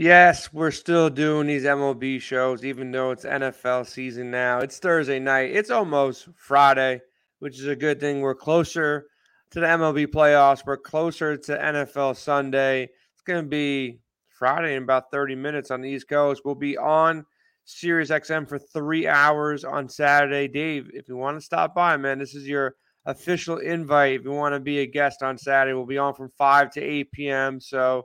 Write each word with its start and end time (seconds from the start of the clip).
Yes, 0.00 0.52
we're 0.52 0.70
still 0.70 1.10
doing 1.10 1.48
these 1.48 1.64
MLB 1.64 2.20
shows, 2.20 2.64
even 2.64 2.92
though 2.92 3.10
it's 3.10 3.24
NFL 3.24 3.84
season 3.84 4.30
now. 4.30 4.60
It's 4.60 4.78
Thursday 4.78 5.18
night. 5.18 5.50
It's 5.50 5.70
almost 5.70 6.28
Friday, 6.36 7.00
which 7.40 7.58
is 7.58 7.66
a 7.66 7.74
good 7.74 7.98
thing. 7.98 8.20
We're 8.20 8.36
closer 8.36 9.06
to 9.50 9.58
the 9.58 9.66
MLB 9.66 10.06
playoffs. 10.06 10.64
We're 10.64 10.76
closer 10.76 11.36
to 11.36 11.58
NFL 11.58 12.16
Sunday. 12.16 12.84
It's 12.84 13.22
going 13.26 13.42
to 13.42 13.48
be 13.48 13.98
Friday 14.28 14.76
in 14.76 14.84
about 14.84 15.10
30 15.10 15.34
minutes 15.34 15.72
on 15.72 15.80
the 15.80 15.90
East 15.90 16.08
Coast. 16.08 16.42
We'll 16.44 16.54
be 16.54 16.78
on 16.78 17.26
Sirius 17.64 18.10
XM 18.10 18.48
for 18.48 18.60
three 18.60 19.08
hours 19.08 19.64
on 19.64 19.88
Saturday. 19.88 20.46
Dave, 20.46 20.92
if 20.94 21.08
you 21.08 21.16
want 21.16 21.38
to 21.38 21.44
stop 21.44 21.74
by, 21.74 21.96
man, 21.96 22.20
this 22.20 22.36
is 22.36 22.46
your 22.46 22.76
official 23.04 23.58
invite. 23.58 24.20
If 24.20 24.24
you 24.24 24.30
want 24.30 24.54
to 24.54 24.60
be 24.60 24.78
a 24.78 24.86
guest 24.86 25.24
on 25.24 25.36
Saturday, 25.36 25.74
we'll 25.74 25.86
be 25.86 25.98
on 25.98 26.14
from 26.14 26.30
5 26.38 26.70
to 26.74 26.80
8 26.80 27.10
p.m. 27.10 27.60
So, 27.60 28.04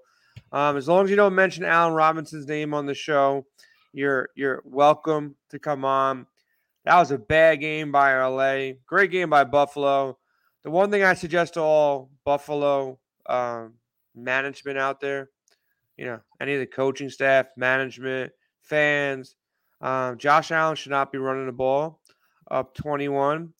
um, 0.53 0.77
as 0.77 0.87
long 0.87 1.03
as 1.03 1.09
you 1.09 1.15
don't 1.15 1.35
mention 1.35 1.65
Allen 1.65 1.93
Robinson's 1.93 2.47
name 2.47 2.73
on 2.73 2.85
the 2.85 2.93
show, 2.93 3.45
you're 3.91 4.29
you're 4.35 4.61
welcome 4.63 5.35
to 5.49 5.57
come 5.57 5.83
on. 5.83 6.27
That 6.85 6.97
was 6.99 7.11
a 7.11 7.17
bad 7.17 7.59
game 7.59 7.91
by 7.91 8.15
LA. 8.23 8.73
Great 8.85 9.09
game 9.11 9.29
by 9.29 9.45
Buffalo. 9.45 10.17
The 10.63 10.69
one 10.69 10.91
thing 10.91 11.03
I 11.03 11.15
suggest 11.15 11.55
to 11.55 11.61
all 11.61 12.11
Buffalo 12.23 12.99
um, 13.27 13.73
management 14.15 14.77
out 14.77 14.99
there, 14.99 15.29
you 15.97 16.05
know, 16.05 16.19
any 16.39 16.53
of 16.53 16.59
the 16.59 16.67
coaching 16.67 17.09
staff, 17.09 17.47
management, 17.57 18.31
fans, 18.61 19.35
um, 19.81 20.17
Josh 20.17 20.51
Allen 20.51 20.75
should 20.75 20.91
not 20.91 21.11
be 21.11 21.17
running 21.17 21.45
the 21.45 21.51
ball 21.51 21.99
up 22.51 22.75
21 22.75 23.53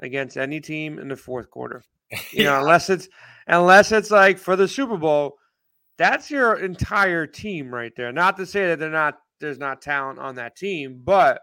against 0.00 0.36
any 0.36 0.60
team 0.60 0.98
in 0.98 1.08
the 1.08 1.16
fourth 1.16 1.48
quarter. 1.50 1.84
You 2.32 2.44
know, 2.44 2.58
unless 2.60 2.90
it's 2.90 3.08
unless 3.46 3.92
it's 3.92 4.10
like 4.10 4.38
for 4.38 4.56
the 4.56 4.68
Super 4.68 4.96
Bowl, 4.96 5.38
that's 6.00 6.30
your 6.30 6.56
entire 6.56 7.26
team 7.26 7.72
right 7.72 7.92
there. 7.94 8.10
Not 8.10 8.38
to 8.38 8.46
say 8.46 8.68
that 8.68 8.78
they're 8.78 8.88
not 8.88 9.18
there's 9.38 9.58
not 9.58 9.82
talent 9.82 10.18
on 10.18 10.36
that 10.36 10.56
team, 10.56 11.02
but 11.04 11.42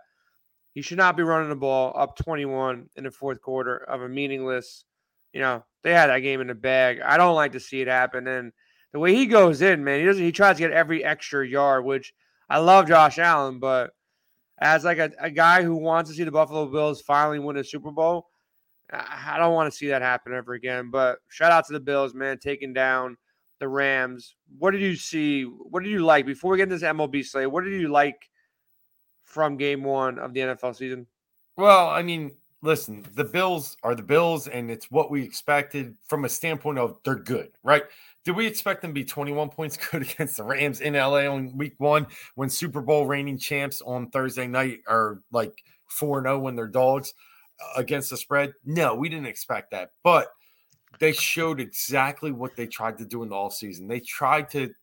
he 0.74 0.82
should 0.82 0.98
not 0.98 1.16
be 1.16 1.22
running 1.22 1.50
the 1.50 1.56
ball 1.56 1.94
up 1.96 2.18
21 2.18 2.90
in 2.96 3.04
the 3.04 3.12
fourth 3.12 3.40
quarter 3.40 3.78
of 3.78 4.02
a 4.02 4.10
meaningless. 4.10 4.84
You 5.32 5.42
know, 5.42 5.64
they 5.84 5.94
had 5.94 6.08
that 6.08 6.20
game 6.20 6.42
in 6.42 6.48
the 6.48 6.56
bag. 6.56 7.02
I 7.02 7.18
don't 7.18 7.36
like 7.36 7.52
to 7.52 7.60
see 7.60 7.82
it 7.82 7.88
happen. 7.88 8.26
And 8.26 8.52
the 8.94 9.00
way 9.00 9.14
he 9.14 9.28
goes 9.28 9.62
in, 9.62 9.84
man, 9.84 10.00
he 10.00 10.08
doesn't. 10.08 10.24
He 10.24 10.32
tries 10.32 10.56
to 10.56 10.64
get 10.64 10.72
every 10.72 11.04
extra 11.04 11.48
yard, 11.48 11.86
which 11.86 12.12
I 12.50 12.58
love 12.58 12.88
Josh 12.88 13.20
Allen, 13.20 13.60
but 13.60 13.92
as 14.58 14.84
like 14.84 14.98
a, 14.98 15.12
a 15.20 15.30
guy 15.30 15.62
who 15.62 15.76
wants 15.76 16.10
to 16.10 16.16
see 16.16 16.24
the 16.24 16.32
Buffalo 16.32 16.66
Bills 16.66 17.02
finally 17.02 17.38
win 17.38 17.58
a 17.58 17.64
Super 17.64 17.92
Bowl, 17.92 18.26
I 18.92 19.38
don't 19.38 19.54
want 19.54 19.72
to 19.72 19.78
see 19.78 19.90
that 19.90 20.02
happen 20.02 20.34
ever 20.34 20.54
again. 20.54 20.90
But 20.90 21.20
shout 21.30 21.52
out 21.52 21.68
to 21.68 21.74
the 21.74 21.80
Bills, 21.80 22.16
man, 22.16 22.40
taking 22.40 22.74
down 22.74 23.18
the 23.60 23.68
Rams. 23.68 24.36
What 24.58 24.72
did 24.72 24.82
you 24.82 24.96
see? 24.96 25.44
What 25.44 25.84
did 25.84 25.90
you 25.90 26.06
like 26.06 26.26
before 26.26 26.52
we 26.52 26.58
get 26.58 26.64
into 26.64 26.76
this 26.76 26.84
MLB 26.84 27.26
slate? 27.26 27.52
What 27.52 27.64
did 27.64 27.80
you 27.80 27.90
like 27.90 28.30
from 29.26 29.58
game 29.58 29.84
one 29.84 30.20
of 30.20 30.34
the 30.34 30.42
NFL 30.42 30.76
season? 30.76 31.08
Well, 31.58 31.90
I 31.90 32.04
mean, 32.04 32.32
listen, 32.62 33.06
the 33.14 33.24
Bills 33.24 33.78
are 33.84 33.96
the 33.96 34.04
Bills, 34.04 34.48
and 34.48 34.70
it's 34.70 34.92
what 34.92 35.12
we 35.12 35.24
expected 35.24 35.96
from 36.08 36.26
a 36.26 36.30
standpoint 36.30 36.78
of 36.80 36.98
they're 37.04 37.16
good, 37.16 37.52
right? 37.64 37.84
Did 38.26 38.36
we 38.36 38.46
expect 38.46 38.82
them 38.82 38.92
to 38.92 38.94
be 38.94 39.06
21 39.06 39.50
points 39.50 39.78
good 39.92 40.04
against 40.04 40.38
the 40.38 40.44
Rams 40.44 40.82
in 40.82 40.94
LA 40.94 41.28
on 41.28 41.56
week 41.58 41.76
one 41.78 42.08
when 42.36 42.50
Super 42.50 42.82
Bowl 42.82 43.06
reigning 43.06 43.38
champs 43.38 43.82
on 43.82 44.10
Thursday 44.10 44.48
night 44.48 44.80
are 44.88 45.22
like 45.32 45.64
4 45.90 46.24
0 46.24 46.40
when 46.40 46.56
they're 46.56 46.68
dogs 46.68 47.14
uh, 47.62 47.80
against 47.80 48.10
the 48.10 48.18
spread? 48.18 48.54
No, 48.66 48.96
we 48.96 49.10
didn't 49.10 49.28
expect 49.28 49.72
that. 49.72 49.92
But 50.04 50.28
they 51.00 51.12
showed 51.12 51.60
exactly 51.60 52.32
what 52.32 52.56
they 52.56 52.68
tried 52.68 52.98
to 53.00 53.06
do 53.06 53.24
in 53.24 53.30
the 53.30 53.36
all 53.36 53.50
season. 53.50 53.88
They 53.88 54.00
tried 54.00 54.50
to 54.52 54.74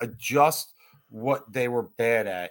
adjust 0.00 0.74
what 1.08 1.50
they 1.52 1.68
were 1.68 1.84
bad 1.96 2.26
at. 2.26 2.50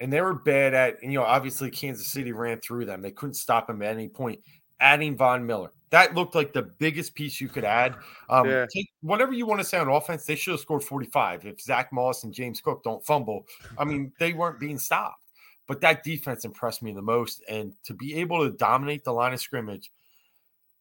And 0.00 0.12
they 0.12 0.20
were 0.20 0.34
bad 0.34 0.74
at, 0.74 1.02
and 1.02 1.12
you 1.12 1.18
know, 1.18 1.24
obviously 1.24 1.70
Kansas 1.70 2.06
City 2.06 2.32
ran 2.32 2.60
through 2.60 2.84
them. 2.84 3.02
They 3.02 3.10
couldn't 3.10 3.34
stop 3.34 3.66
them 3.66 3.82
at 3.82 3.94
any 3.94 4.08
point. 4.08 4.40
Adding 4.80 5.16
Von 5.16 5.44
Miller, 5.44 5.72
that 5.90 6.14
looked 6.14 6.36
like 6.36 6.52
the 6.52 6.62
biggest 6.62 7.16
piece 7.16 7.40
you 7.40 7.48
could 7.48 7.64
add. 7.64 7.96
Um, 8.30 8.48
yeah. 8.48 8.66
whatever 9.00 9.32
you 9.32 9.44
want 9.44 9.60
to 9.60 9.64
say 9.64 9.76
on 9.76 9.88
offense, 9.88 10.24
they 10.24 10.36
should 10.36 10.52
have 10.52 10.60
scored 10.60 10.84
45. 10.84 11.46
If 11.46 11.60
Zach 11.60 11.92
Moss 11.92 12.22
and 12.22 12.32
James 12.32 12.60
Cook 12.60 12.84
don't 12.84 13.04
fumble, 13.04 13.46
I 13.76 13.84
mean, 13.84 14.12
they 14.20 14.34
weren't 14.34 14.60
being 14.60 14.78
stopped. 14.78 15.24
But 15.66 15.80
that 15.80 16.04
defense 16.04 16.44
impressed 16.44 16.82
me 16.82 16.92
the 16.92 17.02
most. 17.02 17.42
And 17.48 17.74
to 17.84 17.94
be 17.94 18.20
able 18.20 18.44
to 18.44 18.56
dominate 18.56 19.02
the 19.02 19.12
line 19.12 19.32
of 19.32 19.40
scrimmage 19.40 19.90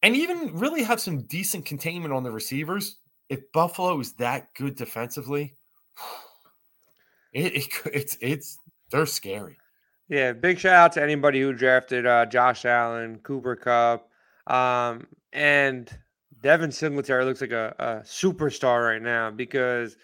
and 0.02 0.16
even 0.16 0.56
really 0.58 0.84
have 0.84 1.00
some 1.00 1.24
decent 1.24 1.66
containment 1.66 2.14
on 2.14 2.24
the 2.24 2.32
receivers. 2.32 2.98
If 3.30 3.52
Buffalo 3.52 4.00
is 4.00 4.14
that 4.14 4.54
good 4.56 4.76
defensively, 4.76 5.56
it, 7.34 7.56
it 7.56 7.68
it's 7.94 8.18
it's 8.22 8.60
they're 8.92 9.06
scary. 9.06 9.58
Yeah, 10.10 10.32
big 10.34 10.58
shout 10.60 10.74
out 10.74 10.92
to 10.94 11.04
anybody 11.04 11.42
who 11.42 11.52
drafted 11.52 12.06
uh, 12.06 12.26
Josh 12.28 12.64
Allen, 12.64 13.20
Cooper 13.24 13.58
Kupp, 13.58 14.10
um, 14.48 15.08
and 15.34 15.92
Devin 16.42 16.72
Singletary 16.72 17.26
looks 17.26 17.42
like 17.42 17.52
a, 17.52 17.76
a, 17.78 17.86
superstar 18.08 18.86
right 18.86 19.02
now 19.02 19.32
because 19.32 19.98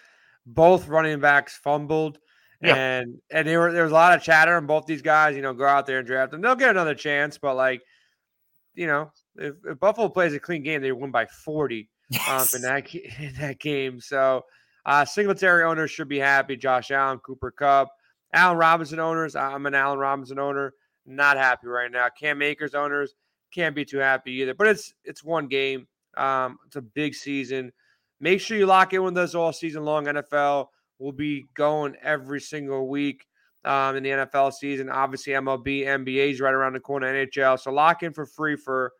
both 0.44 0.88
running 0.88 1.20
backs 1.20 1.56
fumbled. 1.56 2.18
Yeah. 2.60 2.76
And 2.76 3.18
and 3.30 3.48
there, 3.48 3.60
were, 3.60 3.72
there 3.72 3.82
was 3.82 3.92
a 3.92 3.94
lot 3.94 4.16
of 4.16 4.22
chatter 4.22 4.56
on 4.56 4.66
both 4.66 4.86
these 4.86 5.02
guys. 5.02 5.36
You 5.36 5.42
know, 5.42 5.54
go 5.54 5.66
out 5.66 5.86
there 5.86 5.98
and 5.98 6.06
draft 6.06 6.32
them. 6.32 6.40
They'll 6.40 6.54
get 6.54 6.70
another 6.70 6.94
chance, 6.94 7.38
but 7.38 7.56
like, 7.56 7.82
you 8.74 8.86
know, 8.86 9.10
if, 9.36 9.54
if, 9.64 9.80
Buffalo 9.80 10.08
plays 10.08 10.32
a 10.34 10.38
clean 10.38 10.62
game, 10.62 10.82
they 10.82 10.92
win 10.92 11.10
by 11.10 11.26
40 11.26 11.88
yes. 12.10 12.28
um, 12.28 12.46
in 12.54 12.62
that 12.62 12.94
in 13.18 13.34
that 13.40 13.58
game. 13.58 14.00
So 14.00 14.44
uh, 14.86 15.04
Singletary 15.04 15.64
owners 15.64 15.90
should 15.90 16.08
be 16.08 16.18
happy. 16.18 16.56
Josh 16.56 16.90
Allen, 16.90 17.18
Cooper 17.18 17.50
Kupp, 17.50 17.88
Allen 18.32 18.58
Robinson 18.58 19.00
owners. 19.00 19.36
I'm 19.36 19.66
an 19.66 19.74
Allen 19.74 19.98
Robinson 19.98 20.38
owner. 20.38 20.74
Not 21.06 21.36
happy 21.36 21.66
right 21.66 21.90
now. 21.90 22.08
Cam 22.18 22.42
Akers 22.42 22.74
owners 22.74 23.14
can't 23.52 23.74
be 23.74 23.84
too 23.84 23.98
happy 23.98 24.32
either. 24.32 24.54
But 24.54 24.68
it's 24.68 24.94
it's 25.04 25.22
one 25.22 25.48
game. 25.48 25.86
Um, 26.16 26.58
it's 26.66 26.76
a 26.76 26.82
big 26.82 27.14
season. 27.14 27.72
Make 28.20 28.40
sure 28.40 28.56
you 28.56 28.66
lock 28.66 28.92
in 28.92 29.02
with 29.02 29.16
us 29.18 29.34
all 29.34 29.52
season 29.52 29.84
long. 29.84 30.06
NFL 30.06 30.68
will 30.98 31.12
be 31.12 31.46
going 31.54 31.96
every 32.02 32.40
single 32.40 32.88
week 32.88 33.26
um, 33.64 33.96
in 33.96 34.02
the 34.02 34.10
NFL 34.10 34.52
season. 34.52 34.88
Obviously, 34.88 35.32
MLB, 35.32 35.84
NBA 35.84 36.32
is 36.32 36.40
right 36.40 36.54
around 36.54 36.74
the 36.74 36.80
corner. 36.80 37.12
NHL. 37.12 37.58
So 37.58 37.72
lock 37.72 38.02
in 38.02 38.12
for 38.12 38.26
free 38.26 38.56
for 38.56 38.92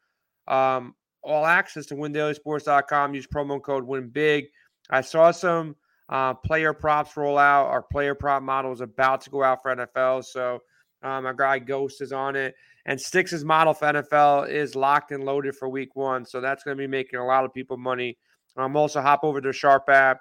um, 0.49 0.94
all 1.22 1.47
access 1.47 1.87
to 1.87 1.94
windailysports.com. 1.94 3.15
Use 3.15 3.27
promo 3.27 3.62
code 3.62 3.84
win 3.84 4.09
big. 4.09 4.47
I 4.91 5.00
saw 5.00 5.31
some 5.31 5.77
uh, 6.09 6.34
player 6.34 6.72
props 6.72 7.16
roll 7.16 7.38
out. 7.38 7.66
Our 7.66 7.82
player 7.82 8.15
prop 8.15 8.43
model 8.43 8.72
is 8.72 8.81
about 8.81 9.22
to 9.22 9.31
go 9.31 9.43
out 9.43 9.62
for 9.62 9.75
NFL. 9.75 10.25
So 10.25 10.60
um, 11.03 11.27
guy 11.37 11.59
Ghost 11.59 12.00
is 12.00 12.12
on 12.12 12.37
it. 12.37 12.54
And 12.87 13.00
Stix's 13.00 13.44
model 13.44 13.72
for 13.72 13.87
NFL 13.87 14.49
is 14.50 14.75
locked 14.75 15.10
and 15.10 15.25
loaded 15.25 15.56
for 15.56 15.69
week 15.69 15.97
one. 15.97 16.25
So 16.27 16.41
that's 16.41 16.65
going 16.65 16.77
to 16.77 16.83
be 16.83 16.87
making 16.87 17.19
a 17.19 17.25
lot 17.25 17.44
of 17.44 17.54
people 17.54 17.77
money. 17.77 18.19
Um, 18.56 18.77
also, 18.77 19.00
hop 19.00 19.21
over 19.25 19.41
to 19.41 19.53
Sharp 19.53 19.88
app, 19.88 20.21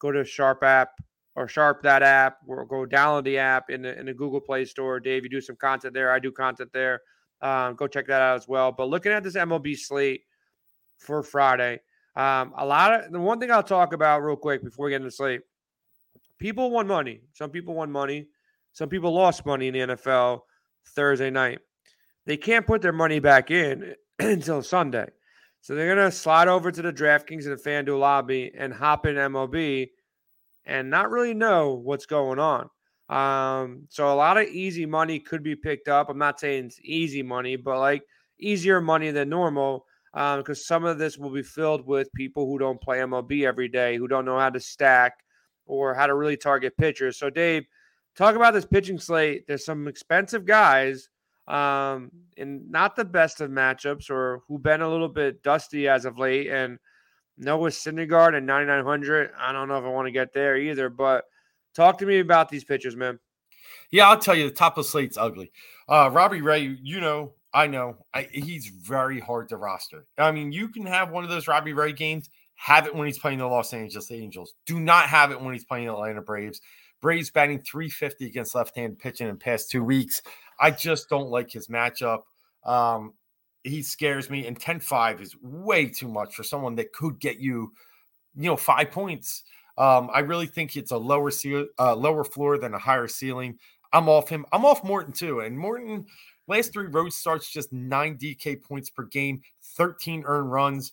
go 0.00 0.12
to 0.12 0.24
Sharp 0.24 0.62
app 0.62 0.90
or 1.36 1.48
Sharp 1.48 1.82
that 1.82 2.02
app, 2.02 2.38
or 2.46 2.64
go 2.64 2.86
download 2.86 3.24
the 3.24 3.38
app 3.38 3.68
in 3.68 3.82
the, 3.82 3.98
in 3.98 4.06
the 4.06 4.14
Google 4.14 4.40
Play 4.40 4.64
Store. 4.64 5.00
Dave, 5.00 5.24
you 5.24 5.28
do 5.28 5.40
some 5.40 5.56
content 5.56 5.92
there. 5.92 6.12
I 6.12 6.20
do 6.20 6.30
content 6.30 6.70
there. 6.72 7.00
Um, 7.40 7.74
go 7.74 7.86
check 7.86 8.06
that 8.06 8.20
out 8.20 8.36
as 8.36 8.48
well. 8.48 8.72
But 8.72 8.88
looking 8.88 9.12
at 9.12 9.22
this 9.22 9.36
MLB 9.36 9.76
slate 9.78 10.22
for 10.98 11.22
Friday, 11.22 11.80
um, 12.16 12.52
a 12.56 12.64
lot 12.64 12.92
of 12.92 13.12
the 13.12 13.20
one 13.20 13.40
thing 13.40 13.50
I'll 13.50 13.62
talk 13.62 13.92
about 13.92 14.22
real 14.22 14.36
quick 14.36 14.62
before 14.62 14.86
we 14.86 14.92
get 14.92 14.96
into 14.96 15.08
the 15.08 15.12
slate 15.12 15.40
people 16.38 16.70
won 16.70 16.86
money. 16.86 17.20
Some 17.32 17.50
people 17.50 17.74
won 17.74 17.90
money. 17.90 18.26
Some 18.72 18.88
people 18.88 19.12
lost 19.12 19.46
money 19.46 19.68
in 19.68 19.74
the 19.74 19.94
NFL 19.94 20.40
Thursday 20.88 21.30
night. 21.30 21.60
They 22.26 22.36
can't 22.36 22.66
put 22.66 22.82
their 22.82 22.92
money 22.92 23.18
back 23.18 23.50
in 23.50 23.94
until 24.18 24.62
Sunday. 24.62 25.08
So 25.60 25.74
they're 25.74 25.94
going 25.94 26.10
to 26.10 26.14
slide 26.14 26.48
over 26.48 26.70
to 26.70 26.82
the 26.82 26.92
DraftKings 26.92 27.46
and 27.46 27.58
the 27.58 27.62
FanDuel 27.62 27.98
lobby 27.98 28.52
and 28.56 28.74
hop 28.74 29.06
in 29.06 29.14
MLB 29.14 29.90
and 30.66 30.90
not 30.90 31.10
really 31.10 31.32
know 31.32 31.80
what's 31.82 32.04
going 32.04 32.38
on. 32.38 32.68
Um, 33.08 33.86
so 33.90 34.12
a 34.12 34.14
lot 34.14 34.38
of 34.38 34.48
easy 34.48 34.86
money 34.86 35.18
could 35.18 35.42
be 35.42 35.56
picked 35.56 35.88
up. 35.88 36.08
I'm 36.08 36.18
not 36.18 36.40
saying 36.40 36.66
it's 36.66 36.80
easy 36.82 37.22
money, 37.22 37.56
but 37.56 37.78
like 37.78 38.02
easier 38.38 38.80
money 38.80 39.10
than 39.10 39.28
normal. 39.28 39.86
Um, 40.14 40.38
because 40.38 40.64
some 40.64 40.84
of 40.84 40.98
this 40.98 41.18
will 41.18 41.30
be 41.30 41.42
filled 41.42 41.84
with 41.84 42.12
people 42.12 42.46
who 42.46 42.56
don't 42.56 42.80
play 42.80 42.98
MLB 42.98 43.44
every 43.44 43.68
day, 43.68 43.96
who 43.96 44.06
don't 44.06 44.24
know 44.24 44.38
how 44.38 44.48
to 44.48 44.60
stack 44.60 45.24
or 45.66 45.92
how 45.92 46.06
to 46.06 46.14
really 46.14 46.36
target 46.36 46.76
pitchers. 46.76 47.18
So, 47.18 47.30
Dave, 47.30 47.64
talk 48.16 48.36
about 48.36 48.54
this 48.54 48.64
pitching 48.64 48.98
slate. 48.98 49.46
There's 49.48 49.64
some 49.64 49.88
expensive 49.88 50.44
guys, 50.44 51.08
um, 51.48 52.12
and 52.36 52.70
not 52.70 52.94
the 52.94 53.04
best 53.04 53.40
of 53.40 53.50
matchups, 53.50 54.08
or 54.08 54.42
who've 54.46 54.62
been 54.62 54.82
a 54.82 54.88
little 54.88 55.08
bit 55.08 55.42
dusty 55.42 55.88
as 55.88 56.04
of 56.04 56.16
late. 56.16 56.48
And 56.48 56.78
Noah 57.36 57.70
Syndergaard 57.70 58.36
and 58.36 58.46
9900. 58.46 59.32
I 59.36 59.52
don't 59.52 59.66
know 59.68 59.78
if 59.78 59.84
I 59.84 59.88
want 59.88 60.06
to 60.06 60.12
get 60.12 60.32
there 60.32 60.56
either, 60.56 60.88
but 60.88 61.24
Talk 61.74 61.98
to 61.98 62.06
me 62.06 62.20
about 62.20 62.48
these 62.48 62.64
pitchers, 62.64 62.96
man. 62.96 63.18
Yeah, 63.90 64.08
I'll 64.08 64.18
tell 64.18 64.34
you, 64.34 64.48
the 64.48 64.54
top 64.54 64.78
of 64.78 64.84
the 64.84 64.90
slate's 64.90 65.16
ugly. 65.16 65.52
Uh, 65.88 66.10
Robbie 66.12 66.40
Ray, 66.40 66.76
you 66.82 67.00
know, 67.00 67.34
I 67.52 67.68
know, 67.68 67.98
I, 68.12 68.28
he's 68.32 68.66
very 68.66 69.20
hard 69.20 69.48
to 69.50 69.56
roster. 69.56 70.06
I 70.18 70.32
mean, 70.32 70.50
you 70.50 70.68
can 70.68 70.86
have 70.86 71.10
one 71.10 71.22
of 71.22 71.30
those 71.30 71.46
Robbie 71.46 71.72
Ray 71.72 71.92
games, 71.92 72.28
have 72.56 72.86
it 72.86 72.94
when 72.94 73.06
he's 73.06 73.18
playing 73.18 73.38
the 73.38 73.46
Los 73.46 73.72
Angeles 73.72 74.10
Angels. 74.10 74.54
Do 74.66 74.80
not 74.80 75.06
have 75.06 75.30
it 75.30 75.40
when 75.40 75.54
he's 75.54 75.64
playing 75.64 75.86
the 75.86 75.92
Atlanta 75.92 76.22
Braves. 76.22 76.60
Braves 77.00 77.30
batting 77.30 77.62
350 77.62 78.26
against 78.26 78.54
left-handed 78.54 78.98
pitching 78.98 79.28
in 79.28 79.36
past 79.36 79.70
two 79.70 79.84
weeks. 79.84 80.22
I 80.58 80.70
just 80.70 81.08
don't 81.08 81.28
like 81.28 81.50
his 81.50 81.68
matchup. 81.68 82.22
Um, 82.64 83.14
he 83.62 83.82
scares 83.82 84.30
me, 84.30 84.46
and 84.46 84.58
10-5 84.58 85.20
is 85.20 85.36
way 85.40 85.86
too 85.86 86.08
much 86.08 86.34
for 86.34 86.42
someone 86.42 86.74
that 86.76 86.92
could 86.92 87.20
get 87.20 87.38
you, 87.38 87.72
you 88.34 88.46
know, 88.46 88.56
five 88.56 88.90
points. 88.90 89.44
Um, 89.76 90.08
I 90.12 90.20
really 90.20 90.46
think 90.46 90.76
it's 90.76 90.92
a 90.92 90.96
lower 90.96 91.30
ce- 91.30 91.68
uh, 91.78 91.96
lower 91.96 92.24
floor 92.24 92.58
than 92.58 92.74
a 92.74 92.78
higher 92.78 93.08
ceiling. 93.08 93.58
I'm 93.92 94.08
off 94.08 94.28
him. 94.28 94.44
I'm 94.52 94.64
off 94.64 94.84
Morton 94.84 95.12
too, 95.12 95.40
and 95.40 95.58
Morton 95.58 96.06
last 96.46 96.72
three 96.72 96.86
road 96.86 97.12
starts 97.12 97.50
just 97.50 97.72
nine 97.72 98.16
DK 98.18 98.62
points 98.62 98.90
per 98.90 99.04
game, 99.04 99.40
13 99.76 100.24
earned 100.26 100.52
runs. 100.52 100.92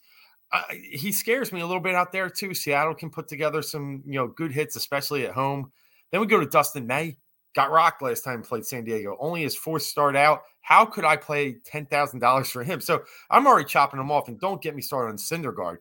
I, 0.52 0.82
he 0.92 1.12
scares 1.12 1.52
me 1.52 1.62
a 1.62 1.66
little 1.66 1.82
bit 1.82 1.96
out 1.96 2.12
there 2.12 2.30
too. 2.30 2.54
Seattle 2.54 2.94
can 2.94 3.10
put 3.10 3.28
together 3.28 3.62
some 3.62 4.04
you 4.06 4.20
know 4.20 4.28
good 4.28 4.52
hits, 4.52 4.76
especially 4.76 5.26
at 5.26 5.34
home. 5.34 5.72
Then 6.12 6.22
we 6.22 6.28
go 6.28 6.40
to 6.40 6.46
Dustin 6.46 6.88
May. 6.88 7.18
Got 7.54 7.72
rocked 7.72 8.02
last 8.02 8.24
time 8.24 8.44
played 8.44 8.66
San 8.66 8.86
Diego. 8.86 9.18
Only 9.20 9.44
his 9.44 9.56
fourth 9.56 9.84
start 9.84 10.16
out. 10.16 10.44
How 10.62 10.86
could 10.86 11.04
I 11.06 11.18
play 11.18 11.58
ten 11.66 11.86
thousand 11.86 12.20
dollars 12.20 12.50
for 12.50 12.64
him? 12.64 12.80
So 12.82 13.04
I'm 13.30 13.48
already 13.48 13.68
chopping 13.68 14.00
him 14.00 14.12
off. 14.12 14.28
And 14.28 14.40
don't 14.40 14.62
get 14.62 14.76
me 14.76 14.82
started 14.82 15.12
on 15.12 15.18
Syndergaard. 15.18 15.78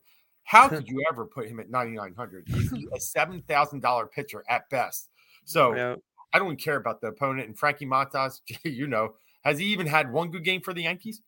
How 0.51 0.69
could 0.69 0.89
you 0.89 1.01
ever 1.09 1.27
put 1.27 1.47
him 1.47 1.61
at 1.61 1.71
9,900? 1.71 2.49
He's 2.49 2.73
a 2.73 3.19
$7,000 3.19 4.11
pitcher 4.11 4.43
at 4.49 4.69
best. 4.69 5.09
So 5.45 5.77
yeah. 5.77 5.95
I 6.35 6.41
don't 6.41 6.57
care 6.57 6.75
about 6.75 7.01
the 7.01 7.07
opponent. 7.07 7.47
And 7.47 7.57
Frankie 7.57 7.87
Montas, 7.87 8.41
you 8.65 8.89
know, 8.89 9.15
has 9.45 9.61
he 9.61 9.67
even 9.67 9.87
had 9.87 10.13
one 10.13 10.33
good 10.33 10.43
game 10.43 10.61
for 10.61 10.75
the 10.75 10.83
Yankees? 10.83 11.23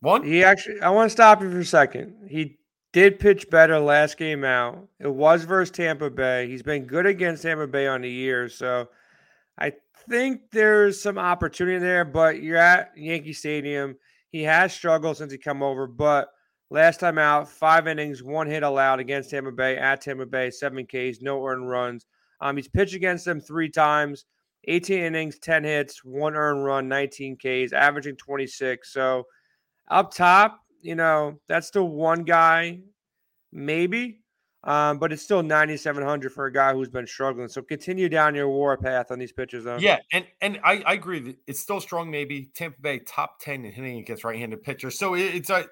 One? 0.00 0.24
He 0.24 0.42
actually, 0.42 0.80
I 0.80 0.90
want 0.90 1.06
to 1.06 1.12
stop 1.12 1.40
you 1.40 1.52
for 1.52 1.60
a 1.60 1.64
second. 1.64 2.26
He 2.28 2.58
did 2.92 3.20
pitch 3.20 3.48
better 3.48 3.78
last 3.78 4.16
game 4.16 4.42
out. 4.42 4.88
It 4.98 5.06
was 5.06 5.44
versus 5.44 5.70
Tampa 5.70 6.10
Bay. 6.10 6.48
He's 6.48 6.64
been 6.64 6.84
good 6.84 7.06
against 7.06 7.44
Tampa 7.44 7.68
Bay 7.68 7.86
on 7.86 8.00
the 8.02 8.10
year. 8.10 8.48
So 8.48 8.88
I 9.56 9.74
think 10.08 10.50
there's 10.50 11.00
some 11.00 11.16
opportunity 11.16 11.78
there, 11.78 12.04
but 12.04 12.42
you're 12.42 12.56
at 12.56 12.90
Yankee 12.96 13.34
Stadium. 13.34 13.94
He 14.30 14.42
has 14.42 14.74
struggled 14.74 15.16
since 15.16 15.30
he 15.30 15.38
come 15.38 15.62
over, 15.62 15.86
but 15.86 16.33
last 16.74 16.98
time 16.98 17.18
out, 17.18 17.48
five 17.48 17.86
innings, 17.86 18.22
one 18.22 18.48
hit 18.48 18.64
allowed 18.64 18.98
against 18.98 19.30
Tampa 19.30 19.52
Bay 19.52 19.78
at 19.78 20.00
Tampa 20.00 20.26
Bay, 20.26 20.50
seven 20.50 20.84
Ks, 20.84 21.22
no 21.22 21.46
earned 21.46 21.70
runs. 21.70 22.04
Um, 22.40 22.56
he's 22.56 22.68
pitched 22.68 22.94
against 22.94 23.24
them 23.24 23.40
three 23.40 23.70
times, 23.70 24.24
18 24.64 24.98
innings, 24.98 25.38
10 25.38 25.62
hits, 25.62 26.04
one 26.04 26.34
earned 26.34 26.64
run, 26.64 26.88
19 26.88 27.36
Ks, 27.36 27.72
averaging 27.72 28.16
26. 28.16 28.92
So 28.92 29.24
up 29.88 30.12
top, 30.12 30.60
you 30.82 30.96
know, 30.96 31.38
that's 31.46 31.70
the 31.70 31.84
one 31.84 32.24
guy, 32.24 32.80
maybe, 33.52 34.18
um, 34.64 34.98
but 34.98 35.12
it's 35.12 35.22
still 35.22 35.44
9,700 35.44 36.32
for 36.32 36.46
a 36.46 36.52
guy 36.52 36.72
who's 36.72 36.88
been 36.88 37.06
struggling. 37.06 37.46
So 37.46 37.62
continue 37.62 38.08
down 38.08 38.34
your 38.34 38.48
war 38.48 38.76
path 38.76 39.12
on 39.12 39.20
these 39.20 39.32
pitchers, 39.32 39.62
though. 39.62 39.76
Yeah, 39.76 39.98
and 40.12 40.26
and 40.40 40.58
I, 40.64 40.82
I 40.84 40.94
agree. 40.94 41.36
It's 41.46 41.60
still 41.60 41.80
strong, 41.80 42.10
maybe 42.10 42.50
Tampa 42.52 42.80
Bay 42.80 42.98
top 42.98 43.38
10 43.40 43.64
in 43.64 43.70
hitting 43.70 43.98
against 43.98 44.24
right-handed 44.24 44.64
pitchers. 44.64 44.98
So 44.98 45.14
it, 45.14 45.36
it's 45.36 45.50
a, 45.50 45.66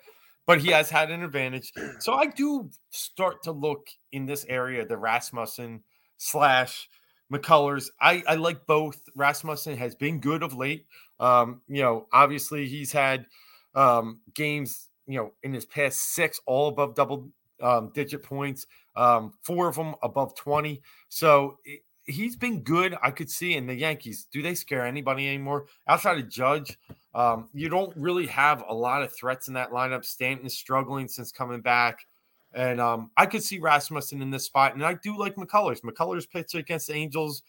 but 0.46 0.60
he 0.60 0.70
has 0.70 0.90
had 0.90 1.10
an 1.10 1.22
advantage. 1.22 1.72
So 2.00 2.14
I 2.14 2.26
do 2.26 2.70
start 2.90 3.42
to 3.44 3.52
look 3.52 3.88
in 4.12 4.26
this 4.26 4.44
area 4.48 4.84
the 4.84 4.96
Rasmussen 4.96 5.82
slash 6.18 6.88
McCullers. 7.32 7.88
I, 8.00 8.22
I 8.26 8.34
like 8.34 8.66
both. 8.66 9.00
Rasmussen 9.14 9.76
has 9.76 9.94
been 9.94 10.20
good 10.20 10.42
of 10.42 10.54
late. 10.54 10.86
Um, 11.20 11.62
you 11.68 11.82
know, 11.82 12.06
obviously 12.12 12.66
he's 12.66 12.92
had 12.92 13.26
um, 13.74 14.20
games, 14.34 14.88
you 15.06 15.18
know, 15.18 15.32
in 15.42 15.52
his 15.52 15.64
past 15.64 16.14
six, 16.14 16.40
all 16.46 16.68
above 16.68 16.94
double 16.94 17.30
um, 17.60 17.90
digit 17.94 18.22
points, 18.22 18.66
um, 18.96 19.32
four 19.42 19.68
of 19.68 19.76
them 19.76 19.94
above 20.02 20.34
20. 20.34 20.82
So 21.08 21.58
he's 22.04 22.36
been 22.36 22.62
good. 22.62 22.96
I 23.02 23.10
could 23.10 23.30
see 23.30 23.54
in 23.54 23.66
the 23.66 23.74
Yankees. 23.74 24.26
Do 24.32 24.42
they 24.42 24.54
scare 24.54 24.86
anybody 24.86 25.28
anymore? 25.28 25.66
Outside 25.86 26.18
of 26.18 26.28
Judge, 26.28 26.78
um, 27.14 27.48
you 27.52 27.68
don't 27.68 27.94
really 27.96 28.26
have 28.26 28.64
a 28.68 28.74
lot 28.74 29.02
of 29.02 29.14
threats 29.14 29.48
in 29.48 29.54
that 29.54 29.70
lineup. 29.70 30.04
Stanton's 30.04 30.54
struggling 30.54 31.08
since 31.08 31.32
coming 31.32 31.60
back. 31.60 32.06
And 32.54 32.80
um, 32.80 33.10
I 33.16 33.26
could 33.26 33.42
see 33.42 33.58
Rasmussen 33.58 34.20
in 34.20 34.30
this 34.30 34.44
spot. 34.44 34.74
And 34.74 34.84
I 34.84 34.94
do 35.02 35.18
like 35.18 35.36
McCullers. 35.36 35.80
McCullers 35.80 36.28
pitched 36.28 36.54
against 36.54 36.88
the 36.88 36.94
Angels 36.94 37.42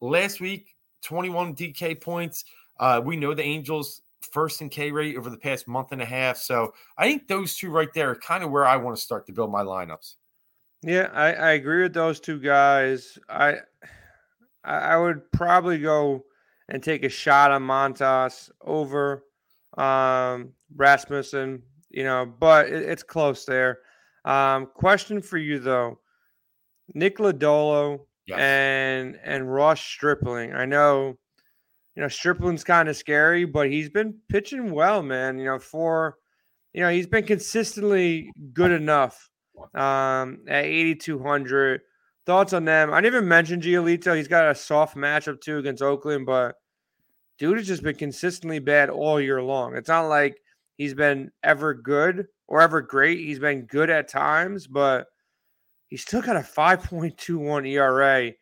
last 0.00 0.40
week, 0.40 0.74
21 1.02 1.54
DK 1.56 2.00
points. 2.00 2.44
Uh, 2.78 3.00
we 3.04 3.16
know 3.16 3.34
the 3.34 3.42
Angels 3.42 4.02
first 4.20 4.60
in 4.60 4.68
K 4.68 4.90
rate 4.92 5.16
over 5.16 5.30
the 5.30 5.36
past 5.36 5.66
month 5.66 5.92
and 5.92 6.02
a 6.02 6.06
half. 6.06 6.36
So 6.36 6.74
I 6.96 7.08
think 7.08 7.26
those 7.26 7.56
two 7.56 7.70
right 7.70 7.92
there 7.94 8.10
are 8.10 8.16
kind 8.16 8.44
of 8.44 8.50
where 8.50 8.66
I 8.66 8.76
want 8.76 8.96
to 8.96 9.02
start 9.02 9.26
to 9.26 9.32
build 9.32 9.50
my 9.50 9.62
lineups. 9.62 10.14
Yeah, 10.82 11.08
I, 11.12 11.32
I 11.32 11.50
agree 11.52 11.82
with 11.82 11.94
those 11.94 12.20
two 12.20 12.38
guys. 12.38 13.18
I 13.28 13.56
I 14.72 14.96
would 14.96 15.30
probably 15.32 15.78
go 15.78 16.24
and 16.68 16.82
take 16.82 17.04
a 17.04 17.08
shot 17.08 17.50
on 17.50 17.62
Montas 17.62 18.50
over 18.60 19.24
um, 19.78 20.52
Rasmussen, 20.74 21.62
you 21.90 22.04
know, 22.04 22.26
but 22.26 22.68
it, 22.68 22.82
it's 22.82 23.02
close 23.02 23.44
there. 23.44 23.78
Um, 24.24 24.66
question 24.74 25.22
for 25.22 25.38
you 25.38 25.60
though, 25.60 26.00
Nick 26.94 27.18
Lodolo 27.18 28.00
yes. 28.26 28.38
and 28.38 29.18
and 29.22 29.52
Ross 29.52 29.80
Stripling. 29.80 30.52
I 30.52 30.64
know, 30.64 31.16
you 31.94 32.02
know, 32.02 32.08
Stripling's 32.08 32.64
kind 32.64 32.88
of 32.88 32.96
scary, 32.96 33.44
but 33.44 33.70
he's 33.70 33.88
been 33.88 34.14
pitching 34.28 34.72
well, 34.72 35.02
man. 35.02 35.38
You 35.38 35.44
know, 35.44 35.58
for 35.58 36.16
you 36.72 36.82
know, 36.82 36.90
he's 36.90 37.06
been 37.06 37.24
consistently 37.24 38.30
good 38.52 38.72
enough 38.72 39.30
um, 39.74 40.40
at 40.48 40.64
8,200. 40.64 41.80
Thoughts 42.26 42.52
on 42.52 42.64
them? 42.64 42.92
I 42.92 43.00
didn't 43.00 43.14
even 43.14 43.28
mention 43.28 43.60
Giolito. 43.60 44.16
He's 44.16 44.26
got 44.26 44.50
a 44.50 44.54
soft 44.54 44.96
matchup 44.96 45.40
too 45.40 45.58
against 45.58 45.82
Oakland, 45.82 46.26
but 46.26 46.56
dude 47.38 47.56
has 47.56 47.68
just 47.68 47.84
been 47.84 47.94
consistently 47.94 48.58
bad 48.58 48.90
all 48.90 49.20
year 49.20 49.40
long. 49.40 49.76
It's 49.76 49.88
not 49.88 50.08
like 50.08 50.36
he's 50.76 50.94
been 50.94 51.30
ever 51.44 51.72
good 51.72 52.26
or 52.48 52.60
ever 52.60 52.82
great. 52.82 53.20
He's 53.20 53.38
been 53.38 53.66
good 53.66 53.90
at 53.90 54.08
times, 54.08 54.66
but 54.66 55.06
he's 55.86 56.02
still 56.02 56.20
got 56.20 56.36
a 56.36 56.40
5.21 56.40 57.68
ERA, 57.68 58.32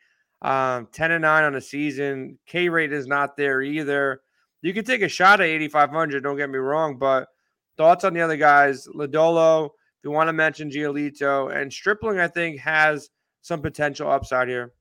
um, 0.41 0.89
10 0.91 1.11
and 1.11 1.23
9 1.23 1.45
on 1.45 1.53
the 1.53 1.61
season. 1.61 2.39
K 2.47 2.71
rate 2.71 2.93
is 2.93 3.07
not 3.07 3.37
there 3.37 3.61
either. 3.61 4.23
You 4.63 4.73
can 4.73 4.87
take 4.87 5.03
a 5.03 5.09
shot 5.09 5.43
at 5.43 5.47
8,500, 5.47 6.23
don't 6.23 6.39
get 6.39 6.49
me 6.49 6.57
wrong, 6.57 6.97
but 6.97 7.29
thoughts 7.77 8.05
on 8.05 8.15
the 8.15 8.23
other 8.23 8.39
guys? 8.39 8.89
Lodolo, 8.89 9.67
if 9.67 10.05
you 10.05 10.11
want 10.11 10.29
to 10.29 10.33
mention 10.33 10.71
Giolito, 10.71 11.55
and 11.55 11.71
Stripling, 11.71 12.19
I 12.19 12.29
think, 12.29 12.61
has 12.61 13.11
some 13.45 13.61
potential 13.61 14.11
upside 14.11 14.49
here. 14.49 14.73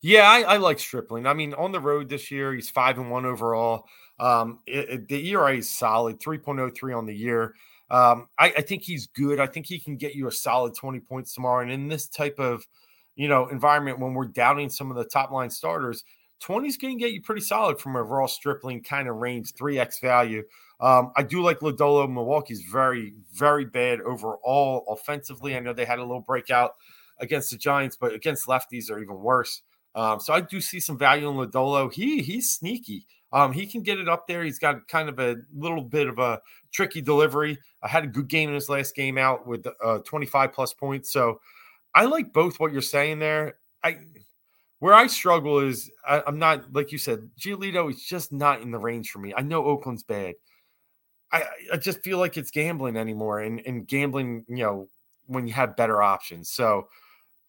Yeah, 0.00 0.22
I, 0.22 0.42
I, 0.42 0.56
like 0.58 0.78
Stripling. 0.78 1.26
I 1.26 1.34
mean, 1.34 1.52
on 1.54 1.72
the 1.72 1.80
road 1.80 2.08
this 2.08 2.30
year, 2.30 2.54
he's 2.54 2.70
five 2.70 2.96
and 2.98 3.10
one 3.10 3.26
overall. 3.26 3.86
Um, 4.20 4.60
it, 4.66 4.88
it, 4.88 5.08
the 5.08 5.30
ERA 5.30 5.56
is 5.56 5.68
solid, 5.68 6.20
3.03 6.20 6.96
on 6.96 7.06
the 7.06 7.14
year. 7.14 7.54
Um, 7.90 8.28
I, 8.38 8.52
I, 8.58 8.60
think 8.60 8.82
he's 8.82 9.08
good. 9.08 9.40
I 9.40 9.46
think 9.46 9.66
he 9.66 9.80
can 9.80 9.96
get 9.96 10.14
you 10.14 10.28
a 10.28 10.32
solid 10.32 10.76
20 10.76 11.00
points 11.00 11.34
tomorrow. 11.34 11.62
And 11.62 11.72
in 11.72 11.88
this 11.88 12.06
type 12.06 12.38
of, 12.38 12.64
you 13.16 13.28
know, 13.28 13.48
environment 13.48 13.98
when 13.98 14.14
we're 14.14 14.26
doubting 14.26 14.70
some 14.70 14.90
of 14.90 14.96
the 14.96 15.04
top 15.04 15.32
line 15.32 15.50
starters, 15.50 16.04
20 16.40 16.68
is 16.68 16.76
going 16.76 16.96
to 16.96 17.02
get 17.02 17.12
you 17.12 17.20
pretty 17.20 17.40
solid 17.40 17.80
from 17.80 17.96
raw 17.96 18.26
Stripling 18.26 18.82
kind 18.82 19.08
of 19.08 19.16
range, 19.16 19.52
3x 19.54 20.00
value. 20.00 20.44
Um, 20.80 21.10
I 21.16 21.24
do 21.24 21.42
like 21.42 21.60
Lodolo. 21.60 22.08
Milwaukee's 22.08 22.62
very, 22.70 23.14
very 23.32 23.64
bad 23.64 24.00
overall 24.02 24.84
offensively. 24.88 25.56
I 25.56 25.60
know 25.60 25.72
they 25.72 25.84
had 25.84 25.98
a 25.98 26.04
little 26.04 26.20
breakout 26.20 26.74
against 27.20 27.50
the 27.50 27.56
Giants, 27.56 27.96
but 27.96 28.14
against 28.14 28.46
lefties 28.46 28.90
are 28.90 29.00
even 29.00 29.20
worse. 29.20 29.62
Um, 29.94 30.20
so 30.20 30.32
I 30.32 30.40
do 30.40 30.60
see 30.60 30.80
some 30.80 30.98
value 30.98 31.28
in 31.28 31.36
Lodolo. 31.36 31.92
He 31.92 32.22
he's 32.22 32.50
sneaky. 32.50 33.06
Um, 33.32 33.52
he 33.52 33.66
can 33.66 33.82
get 33.82 33.98
it 33.98 34.08
up 34.08 34.28
there. 34.28 34.44
He's 34.44 34.60
got 34.60 34.86
kind 34.86 35.08
of 35.08 35.18
a 35.18 35.36
little 35.52 35.82
bit 35.82 36.08
of 36.08 36.18
a 36.20 36.40
tricky 36.72 37.00
delivery. 37.00 37.58
I 37.82 37.88
had 37.88 38.04
a 38.04 38.08
good 38.08 38.28
game 38.28 38.48
in 38.48 38.54
his 38.54 38.68
last 38.68 38.94
game 38.94 39.18
out 39.18 39.44
with 39.44 39.66
uh, 39.82 39.98
25 40.04 40.52
plus 40.52 40.72
points. 40.72 41.12
So 41.12 41.40
I 41.94 42.04
like 42.04 42.32
both 42.32 42.60
what 42.60 42.72
you're 42.72 42.80
saying 42.80 43.18
there. 43.18 43.56
I 43.82 43.98
where 44.78 44.94
I 44.94 45.06
struggle 45.06 45.60
is 45.60 45.90
I, 46.06 46.22
am 46.26 46.38
not 46.38 46.72
like 46.72 46.92
you 46.92 46.98
said. 46.98 47.28
Giolito 47.38 47.90
is 47.90 48.04
just 48.04 48.32
not 48.32 48.60
in 48.60 48.70
the 48.70 48.78
range 48.78 49.10
for 49.10 49.18
me. 49.18 49.32
I 49.36 49.42
know 49.42 49.64
Oakland's 49.64 50.02
bad. 50.02 50.34
I, 51.32 51.44
I 51.72 51.76
just 51.76 52.02
feel 52.04 52.18
like 52.18 52.36
it's 52.36 52.50
gambling 52.50 52.96
anymore, 52.96 53.40
and 53.40 53.60
and 53.66 53.86
gambling, 53.86 54.44
you 54.48 54.62
know, 54.62 54.88
when 55.26 55.46
you 55.46 55.54
have 55.54 55.76
better 55.76 56.02
options. 56.02 56.50
So 56.50 56.88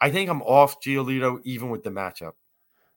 I 0.01 0.11
think 0.11 0.29
I'm 0.29 0.41
off 0.41 0.81
Giolito 0.81 1.39
even 1.43 1.69
with 1.69 1.83
the 1.83 1.89
matchup. 1.89 2.33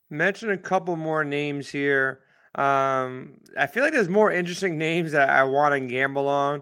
Mention 0.09 0.51
a 0.51 0.57
couple 0.57 0.95
more 0.95 1.23
names 1.23 1.69
here. 1.69 2.21
Um, 2.55 3.37
I 3.57 3.67
feel 3.67 3.83
like 3.83 3.93
there's 3.93 4.09
more 4.09 4.31
interesting 4.31 4.77
names 4.77 5.11
that 5.11 5.29
I 5.29 5.43
want 5.43 5.73
to 5.73 5.79
gamble 5.81 6.27
on. 6.27 6.61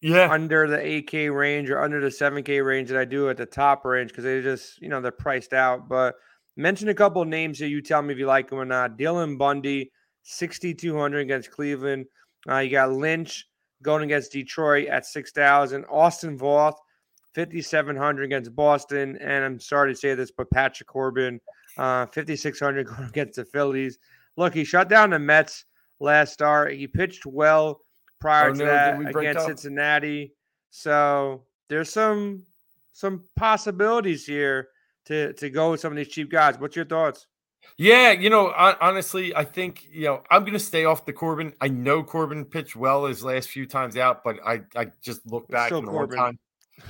Yeah, 0.00 0.30
under 0.30 0.68
the 0.68 0.78
8K 0.78 1.34
range 1.34 1.70
or 1.70 1.82
under 1.82 2.00
the 2.00 2.08
7K 2.08 2.64
range 2.64 2.88
that 2.88 2.98
I 2.98 3.04
do 3.04 3.28
at 3.30 3.36
the 3.36 3.46
top 3.46 3.84
range 3.84 4.10
because 4.10 4.22
they 4.22 4.40
just, 4.40 4.80
you 4.80 4.88
know, 4.88 5.00
they're 5.00 5.10
priced 5.10 5.52
out. 5.52 5.88
But 5.88 6.14
mention 6.56 6.88
a 6.88 6.94
couple 6.94 7.24
names 7.24 7.58
that 7.58 7.68
you 7.68 7.82
tell 7.82 8.00
me 8.02 8.12
if 8.12 8.18
you 8.18 8.26
like 8.26 8.48
them 8.48 8.60
or 8.60 8.64
not. 8.64 8.96
Dylan 8.96 9.36
Bundy, 9.36 9.90
6,200 10.22 11.18
against 11.18 11.50
Cleveland. 11.50 12.06
Uh, 12.48 12.58
you 12.58 12.70
got 12.70 12.92
Lynch 12.92 13.48
going 13.82 14.04
against 14.04 14.32
Detroit 14.32 14.86
at 14.86 15.04
6,000. 15.04 15.84
Austin 15.90 16.38
Voth, 16.38 16.76
5,700 17.38 18.24
against 18.24 18.56
Boston. 18.56 19.16
And 19.20 19.44
I'm 19.44 19.60
sorry 19.60 19.92
to 19.92 19.98
say 19.98 20.14
this, 20.16 20.32
but 20.32 20.50
Patrick 20.50 20.88
Corbin 20.88 21.40
uh, 21.76 22.06
5,600 22.06 22.86
going 22.96 23.08
against 23.08 23.36
the 23.36 23.44
Phillies. 23.44 23.98
Look, 24.36 24.54
he 24.54 24.64
shut 24.64 24.88
down 24.88 25.10
the 25.10 25.20
Mets 25.20 25.64
last 26.00 26.32
start. 26.32 26.72
He 26.72 26.88
pitched 26.88 27.26
well 27.26 27.80
prior 28.20 28.50
oh, 28.50 28.54
to 28.54 28.58
no, 28.58 28.64
that 28.64 29.16
against 29.16 29.46
Cincinnati. 29.46 30.32
So 30.70 31.44
there's 31.68 31.90
some 31.90 32.42
some 32.92 33.22
possibilities 33.36 34.26
here 34.26 34.68
to 35.06 35.32
to 35.34 35.48
go 35.48 35.70
with 35.70 35.80
some 35.80 35.92
of 35.92 35.96
these 35.96 36.08
cheap 36.08 36.30
guys. 36.30 36.58
What's 36.58 36.74
your 36.74 36.84
thoughts? 36.84 37.26
Yeah, 37.76 38.12
you 38.12 38.30
know, 38.30 38.52
honestly, 38.80 39.34
I 39.34 39.44
think 39.44 39.86
you 39.90 40.04
know 40.04 40.22
I'm 40.30 40.42
going 40.42 40.54
to 40.54 40.58
stay 40.58 40.84
off 40.84 41.06
the 41.06 41.12
Corbin. 41.12 41.52
I 41.60 41.68
know 41.68 42.02
Corbin 42.02 42.44
pitched 42.44 42.76
well 42.76 43.06
his 43.06 43.22
last 43.22 43.48
few 43.48 43.66
times 43.66 43.96
out, 43.96 44.24
but 44.24 44.36
I 44.44 44.62
I 44.74 44.90
just 45.02 45.24
look 45.30 45.48
back 45.48 45.70
in 45.70 45.84
the 45.84 45.90
one 45.90 46.10
time. 46.10 46.38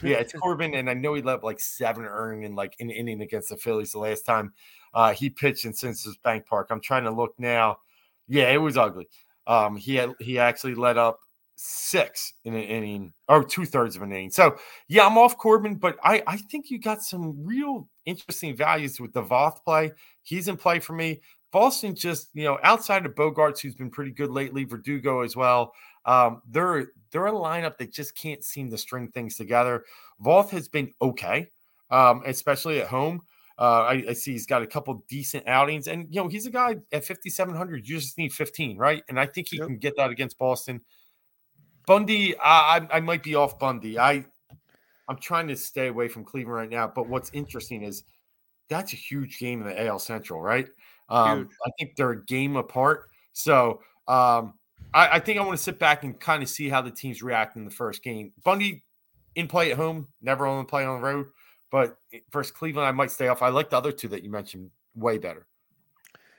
Yeah, 0.03 0.17
it's 0.21 0.33
Corbin, 0.33 0.75
and 0.75 0.89
I 0.89 0.95
know 0.95 1.15
he 1.15 1.23
left 1.23 1.45
like 1.45 1.61
seven 1.61 2.05
earning 2.05 2.45
in 2.45 2.55
like 2.55 2.75
an 2.81 2.91
inning 2.91 3.21
against 3.23 3.49
the 3.49 3.57
Phillies 3.57 3.93
the 3.93 3.99
last 3.99 4.23
time 4.23 4.53
uh, 4.95 5.13
he 5.13 5.31
pitched 5.31 5.65
in 5.65 5.73
Citizens 5.73 6.17
Bank 6.19 6.47
Park. 6.47 6.69
I'm 6.71 6.81
trying 6.81 7.05
to 7.05 7.11
look 7.11 7.35
now. 7.39 7.79
Yeah, 8.27 8.51
it 8.51 8.59
was 8.59 8.77
ugly. 8.77 9.09
Um, 9.47 9.77
he 9.77 9.95
had 9.97 10.15
he 10.21 10.39
actually 10.39 10.75
let 10.75 10.99
up 10.99 11.21
six 11.57 12.35
in 12.45 12.55
an 12.55 12.63
inning 12.63 13.13
or 13.29 13.43
two 13.43 13.65
thirds 13.65 13.97
of 13.97 14.03
an 14.03 14.13
inning. 14.13 14.31
So 14.31 14.57
yeah, 14.89 15.07
I'm 15.07 15.19
off 15.19 15.39
Corbin, 15.39 15.77
but 15.77 15.97
I 16.03 16.23
I 16.27 16.37
think 16.37 16.71
you 16.71 16.79
got 16.79 17.03
some 17.03 17.45
real 17.45 17.89
interesting 18.05 18.57
values 18.57 19.01
with 19.01 19.13
the 19.13 19.23
Voth 19.23 19.65
play. 19.65 19.93
He's 20.23 20.49
in 20.49 20.57
play 20.57 20.79
for 20.81 20.93
me. 20.93 21.21
Boston 21.51 21.95
just 21.95 22.29
you 22.35 22.45
know 22.45 22.59
outside 22.63 23.07
of 23.07 23.15
Bogaerts, 23.15 23.61
who's 23.61 23.75
been 23.75 23.91
pretty 23.91 24.11
good 24.11 24.31
lately, 24.31 24.65
Verdugo 24.65 25.23
as 25.23 25.35
well. 25.35 25.73
Um, 26.05 26.43
they're 26.49 26.89
they're 27.11 27.27
a 27.27 27.33
lineup 27.33 27.79
that 27.79 27.93
just 27.93 28.17
can't 28.17 28.43
seem 28.45 28.71
to 28.71 28.79
string 28.79 29.09
things 29.09 29.37
together. 29.37 29.85
Voth 30.25 30.51
has 30.51 30.69
been 30.69 30.93
okay, 31.01 31.49
um, 31.91 32.23
especially 32.27 32.81
at 32.81 32.89
home. 32.89 33.23
Uh, 33.59 33.83
I, 33.83 34.05
I, 34.11 34.13
see 34.13 34.31
he's 34.33 34.47
got 34.47 34.63
a 34.63 34.67
couple 34.69 35.03
decent 35.09 35.49
outings, 35.49 35.89
and 35.89 36.07
you 36.11 36.23
know 36.23 36.29
he's 36.29 36.47
a 36.47 36.51
guy 36.51 36.77
at 36.93 37.05
5700. 37.05 37.89
You 37.89 37.97
just 37.97 38.17
need 38.17 38.33
15, 38.33 38.79
right? 38.79 39.03
And 39.09 39.19
I 39.19 39.27
think 39.27 39.49
he 39.49 39.59
yep. 39.59 39.67
can 39.67 39.79
get 39.79 39.97
that 39.97 40.11
against 40.11 40.39
Boston. 40.39 40.81
Bundy, 41.85 42.39
I, 42.39 42.87
I 42.91 43.01
might 43.01 43.23
be 43.23 43.35
off 43.35 43.59
Bundy. 43.59 43.99
I 43.99 44.27
I'm 45.09 45.19
trying 45.19 45.49
to 45.49 45.57
stay 45.57 45.89
away 45.89 46.09
from 46.09 46.25
Cleveland 46.25 46.55
right 46.55 46.71
now. 46.71 46.87
But 46.87 47.09
what's 47.09 47.31
interesting 47.33 47.83
is 47.83 48.05
that's 48.69 48.93
a 48.93 48.97
huge 48.97 49.39
game 49.39 49.63
in 49.63 49.67
the 49.67 49.87
AL 49.87 49.99
Central, 49.99 50.41
right? 50.41 50.69
Um, 51.09 51.49
I 51.67 51.71
think 51.79 51.97
they're 51.97 52.11
a 52.11 52.25
game 52.27 52.57
apart. 52.57 53.09
So 53.33 53.81
um, 54.07 54.55
I, 54.95 55.17
I, 55.17 55.19
think 55.21 55.39
I 55.39 55.45
want 55.45 55.57
to 55.57 55.63
sit 55.63 55.79
back 55.79 56.05
and 56.05 56.19
kind 56.19 56.43
of 56.43 56.49
see 56.49 56.69
how 56.69 56.81
the 56.81 56.91
teams 56.91 57.23
react 57.23 57.57
in 57.57 57.65
the 57.65 57.71
first 57.71 58.03
game. 58.03 58.33
Bundy 58.45 58.85
in 59.35 59.47
play 59.47 59.71
at 59.71 59.77
home, 59.77 60.09
never 60.21 60.47
on 60.47 60.65
play 60.67 60.85
on 60.85 61.01
the 61.01 61.07
road. 61.07 61.27
But 61.71 61.99
versus 62.33 62.51
Cleveland, 62.51 62.89
I 62.89 62.93
might 62.93 63.11
stay 63.11 63.29
off. 63.29 63.43
I 63.43 63.49
like 63.49 63.71
the 63.71 63.77
other 63.77 63.93
two 63.93 64.09
that 64.09 64.23
you 64.23 64.31
mentioned 64.31 64.71
way 64.95 65.19
better. 65.19 65.47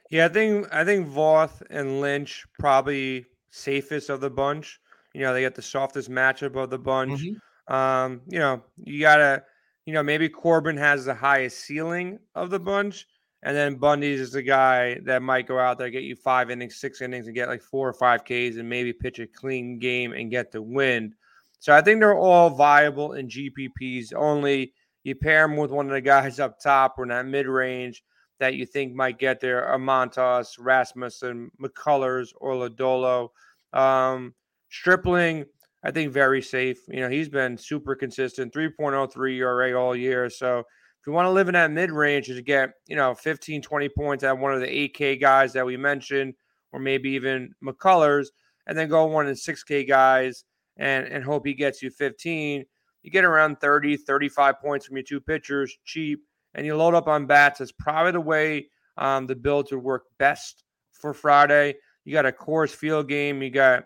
Yeah, 0.09 0.25
I 0.25 0.29
think 0.29 0.67
I 0.73 0.83
think 0.83 1.07
Voth 1.07 1.61
and 1.69 2.01
Lynch 2.01 2.45
probably 2.57 3.27
safest 3.51 4.09
of 4.09 4.21
the 4.21 4.29
bunch. 4.29 4.79
You 5.13 5.21
know, 5.21 5.33
they 5.33 5.41
get 5.41 5.55
the 5.55 5.61
softest 5.61 6.09
matchup 6.09 6.55
of 6.55 6.69
the 6.69 6.79
bunch. 6.79 7.21
Mm-hmm. 7.21 7.73
Um, 7.73 8.21
you 8.27 8.39
know, 8.39 8.63
you 8.77 9.01
gotta, 9.01 9.43
you 9.85 9.93
know, 9.93 10.01
maybe 10.01 10.27
Corbin 10.29 10.77
has 10.77 11.05
the 11.05 11.13
highest 11.13 11.59
ceiling 11.59 12.17
of 12.33 12.49
the 12.49 12.59
bunch, 12.59 13.05
and 13.43 13.55
then 13.55 13.75
Bundy's 13.75 14.19
is 14.19 14.31
the 14.31 14.41
guy 14.41 14.99
that 15.05 15.21
might 15.21 15.47
go 15.47 15.59
out 15.59 15.77
there, 15.77 15.89
get 15.89 16.03
you 16.03 16.15
five 16.15 16.51
innings, 16.51 16.75
six 16.75 17.01
innings, 17.01 17.27
and 17.27 17.35
get 17.35 17.47
like 17.47 17.61
four 17.61 17.87
or 17.87 17.93
five 17.93 18.23
Ks 18.25 18.57
and 18.57 18.67
maybe 18.67 18.91
pitch 18.91 19.19
a 19.19 19.27
clean 19.27 19.79
game 19.79 20.13
and 20.13 20.29
get 20.29 20.51
the 20.51 20.61
win. 20.61 21.13
So 21.59 21.73
I 21.73 21.81
think 21.81 21.99
they're 21.99 22.17
all 22.17 22.49
viable 22.49 23.13
in 23.13 23.27
GPPs. 23.29 24.13
Only 24.13 24.73
you 25.03 25.15
pair 25.15 25.47
them 25.47 25.57
with 25.57 25.71
one 25.71 25.85
of 25.85 25.91
the 25.93 26.01
guys 26.01 26.39
up 26.39 26.59
top 26.59 26.95
or 26.97 27.03
in 27.03 27.09
that 27.09 27.25
mid 27.25 27.47
range 27.47 28.03
that 28.39 28.55
you 28.55 28.65
think 28.65 28.93
might 28.93 29.19
get 29.19 29.39
there, 29.39 29.73
a 29.73 29.77
Montas, 29.77 30.55
Rasmussen, 30.57 31.51
McCullers, 31.61 32.29
or 32.37 32.53
Lodolo. 32.53 33.29
Um, 33.73 34.33
Stripling, 34.69 35.45
I 35.83 35.91
think 35.91 36.11
very 36.11 36.41
safe. 36.41 36.79
You 36.87 37.01
know, 37.01 37.09
he's 37.09 37.29
been 37.29 37.57
super 37.57 37.95
consistent, 37.95 38.53
3.03 38.53 39.37
ERA 39.37 39.73
all 39.73 39.95
year. 39.95 40.29
So 40.29 40.63
if 40.99 41.07
you 41.07 41.13
want 41.13 41.27
to 41.27 41.31
live 41.31 41.47
in 41.47 41.53
that 41.53 41.71
mid 41.71 41.91
range 41.91 42.27
to 42.27 42.41
get, 42.41 42.71
you 42.87 42.95
know, 42.95 43.15
15, 43.15 43.61
20 43.61 43.89
points 43.89 44.23
at 44.23 44.37
one 44.37 44.53
of 44.53 44.59
the 44.59 44.89
8K 44.89 45.19
guys 45.19 45.53
that 45.53 45.65
we 45.65 45.77
mentioned, 45.77 46.33
or 46.71 46.79
maybe 46.79 47.09
even 47.11 47.53
McCullers, 47.63 48.27
and 48.67 48.77
then 48.77 48.89
go 48.89 49.05
one 49.05 49.27
of 49.27 49.35
the 49.35 49.53
6K 49.53 49.87
guys 49.87 50.43
and, 50.77 51.07
and 51.07 51.23
hope 51.23 51.45
he 51.45 51.53
gets 51.53 51.81
you 51.81 51.89
15, 51.89 52.65
you 53.03 53.11
get 53.11 53.23
around 53.23 53.59
30, 53.61 53.97
35 53.97 54.59
points 54.59 54.85
from 54.85 54.97
your 54.97 55.03
two 55.03 55.21
pitchers, 55.21 55.75
cheap, 55.85 56.21
and 56.53 56.65
you 56.65 56.75
load 56.75 56.93
up 56.93 57.07
on 57.07 57.25
bats. 57.25 57.59
That's 57.59 57.71
probably 57.71 58.11
the 58.11 58.21
way 58.21 58.67
um, 58.97 59.25
the 59.27 59.35
build 59.35 59.71
would 59.71 59.81
work 59.81 60.03
best 60.17 60.63
for 60.91 61.13
Friday. 61.13 61.75
You 62.03 62.13
got 62.13 62.25
a 62.25 62.31
Coors 62.31 62.71
Field 62.71 63.07
game. 63.07 63.41
You 63.41 63.49
got 63.49 63.85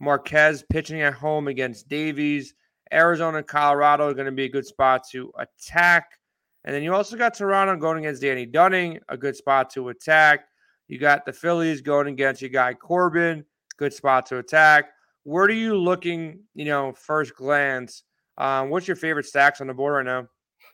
Marquez 0.00 0.64
pitching 0.70 1.02
at 1.02 1.14
home 1.14 1.48
against 1.48 1.88
Davies. 1.88 2.54
Arizona 2.92 3.38
and 3.38 3.46
Colorado 3.46 4.08
are 4.08 4.14
going 4.14 4.26
to 4.26 4.32
be 4.32 4.44
a 4.44 4.48
good 4.48 4.66
spot 4.66 5.02
to 5.12 5.32
attack. 5.38 6.18
And 6.64 6.74
then 6.74 6.82
you 6.82 6.94
also 6.94 7.16
got 7.16 7.34
Toronto 7.34 7.76
going 7.76 7.98
against 8.04 8.22
Danny 8.22 8.46
Dunning, 8.46 8.98
a 9.08 9.16
good 9.16 9.36
spot 9.36 9.70
to 9.70 9.88
attack. 9.88 10.46
You 10.88 10.98
got 10.98 11.24
the 11.24 11.32
Phillies 11.32 11.80
going 11.80 12.08
against 12.08 12.42
your 12.42 12.50
guy 12.50 12.74
Corbin, 12.74 13.44
good 13.76 13.92
spot 13.92 14.26
to 14.26 14.38
attack. 14.38 14.90
Where 15.24 15.44
are 15.44 15.50
you 15.50 15.76
looking, 15.76 16.40
you 16.54 16.64
know, 16.64 16.92
first 16.92 17.34
glance? 17.34 18.02
Um, 18.38 18.70
what's 18.70 18.88
your 18.88 18.96
favorite 18.96 19.26
stacks 19.26 19.60
on 19.60 19.66
the 19.66 19.74
board 19.74 19.94
right 19.94 20.04
now? 20.04 20.28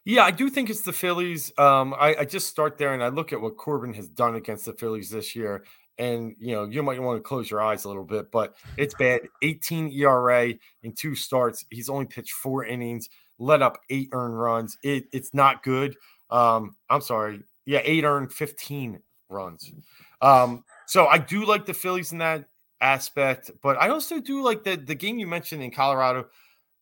Yeah, 0.04 0.22
I 0.22 0.30
do 0.30 0.48
think 0.48 0.70
it's 0.70 0.82
the 0.82 0.92
Phillies. 0.92 1.52
Um, 1.58 1.94
I, 1.98 2.16
I 2.20 2.24
just 2.24 2.46
start 2.46 2.78
there 2.78 2.94
and 2.94 3.02
I 3.02 3.08
look 3.08 3.32
at 3.32 3.40
what 3.40 3.56
Corbin 3.56 3.94
has 3.94 4.08
done 4.08 4.36
against 4.36 4.64
the 4.64 4.72
Phillies 4.72 5.10
this 5.10 5.34
year 5.34 5.64
and 5.98 6.34
you 6.38 6.54
know 6.54 6.64
you 6.64 6.82
might 6.82 7.00
want 7.00 7.18
to 7.18 7.22
close 7.22 7.50
your 7.50 7.62
eyes 7.62 7.84
a 7.84 7.88
little 7.88 8.04
bit, 8.04 8.30
but 8.30 8.54
it's 8.76 8.94
bad. 8.94 9.22
18 9.42 9.90
ERA 9.92 10.52
in 10.82 10.92
two 10.92 11.14
starts. 11.14 11.64
He's 11.70 11.88
only 11.88 12.06
pitched 12.06 12.32
four 12.32 12.64
innings, 12.64 13.08
let 13.38 13.62
up 13.62 13.78
eight 13.90 14.08
earned 14.12 14.38
runs. 14.38 14.76
It, 14.82 15.06
it's 15.12 15.34
not 15.34 15.62
good. 15.62 15.96
Um, 16.30 16.76
I'm 16.90 17.00
sorry, 17.00 17.42
yeah, 17.64 17.80
eight 17.84 18.04
earned, 18.04 18.32
15 18.32 19.00
runs. 19.28 19.72
Um, 20.20 20.64
so 20.86 21.06
I 21.06 21.18
do 21.18 21.44
like 21.44 21.66
the 21.66 21.74
Phillies 21.74 22.12
in 22.12 22.18
that 22.18 22.46
aspect, 22.80 23.50
but 23.62 23.76
I 23.80 23.88
also 23.90 24.20
do 24.20 24.42
like 24.42 24.64
the 24.64 24.76
the 24.76 24.94
game 24.94 25.18
you 25.18 25.26
mentioned 25.26 25.62
in 25.62 25.70
Colorado. 25.70 26.26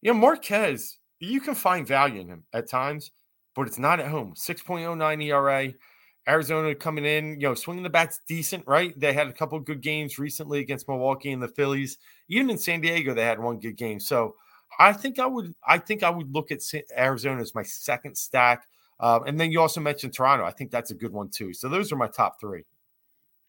You 0.03 0.13
know, 0.13 0.19
Marquez, 0.19 0.99
you 1.21 1.41
can 1.41 1.55
find 1.55 1.87
value 1.87 2.21
in 2.21 2.29
him 2.29 2.45
at 2.53 2.69
times, 2.69 3.11
but 3.55 3.67
it's 3.67 3.79
not 3.79 4.01
at 4.01 4.09
home. 4.09 4.35
6.09 4.35 5.25
ERA. 5.25 5.73
Arizona 6.27 6.75
coming 6.75 7.05
in, 7.05 7.41
you 7.41 7.49
know, 7.49 7.55
swinging 7.55 7.83
the 7.83 7.91
bats 7.91 8.21
decent, 8.27 8.67
right? 8.67 8.99
They 8.99 9.13
had 9.13 9.27
a 9.27 9.33
couple 9.33 9.59
good 9.61 9.83
games 9.83 10.19
recently 10.19 10.61
against 10.61 10.89
Milwaukee 10.89 11.33
and 11.33 11.43
the 11.43 11.49
Phillies. 11.49 11.99
Even 12.29 12.49
in 12.49 12.57
San 12.57 12.81
Diego, 12.81 13.13
they 13.13 13.25
had 13.25 13.39
one 13.39 13.61
good 13.61 13.77
game. 13.77 14.01
So 14.01 14.35
I 14.79 14.93
think 14.93 15.19
I 15.19 15.27
would, 15.27 15.55
I 15.67 15.79
think 15.79 16.03
I 16.03 16.11
would 16.11 16.33
look 16.35 16.51
at 16.51 16.61
Arizona 16.97 17.41
as 17.41 17.55
my 17.55 17.63
second 17.63 18.17
stack. 18.17 18.67
Um, 19.01 19.25
and 19.27 19.39
then 19.39 19.51
you 19.53 19.61
also 19.61 19.81
mentioned 19.81 20.15
Toronto. 20.15 20.45
I 20.45 20.51
think 20.51 20.71
that's 20.71 20.91
a 20.91 20.95
good 20.95 21.13
one 21.13 21.29
too. 21.29 21.53
So 21.53 21.69
those 21.69 21.93
are 21.93 21.97
my 21.97 22.09
top 22.09 22.41
three. 22.41 22.65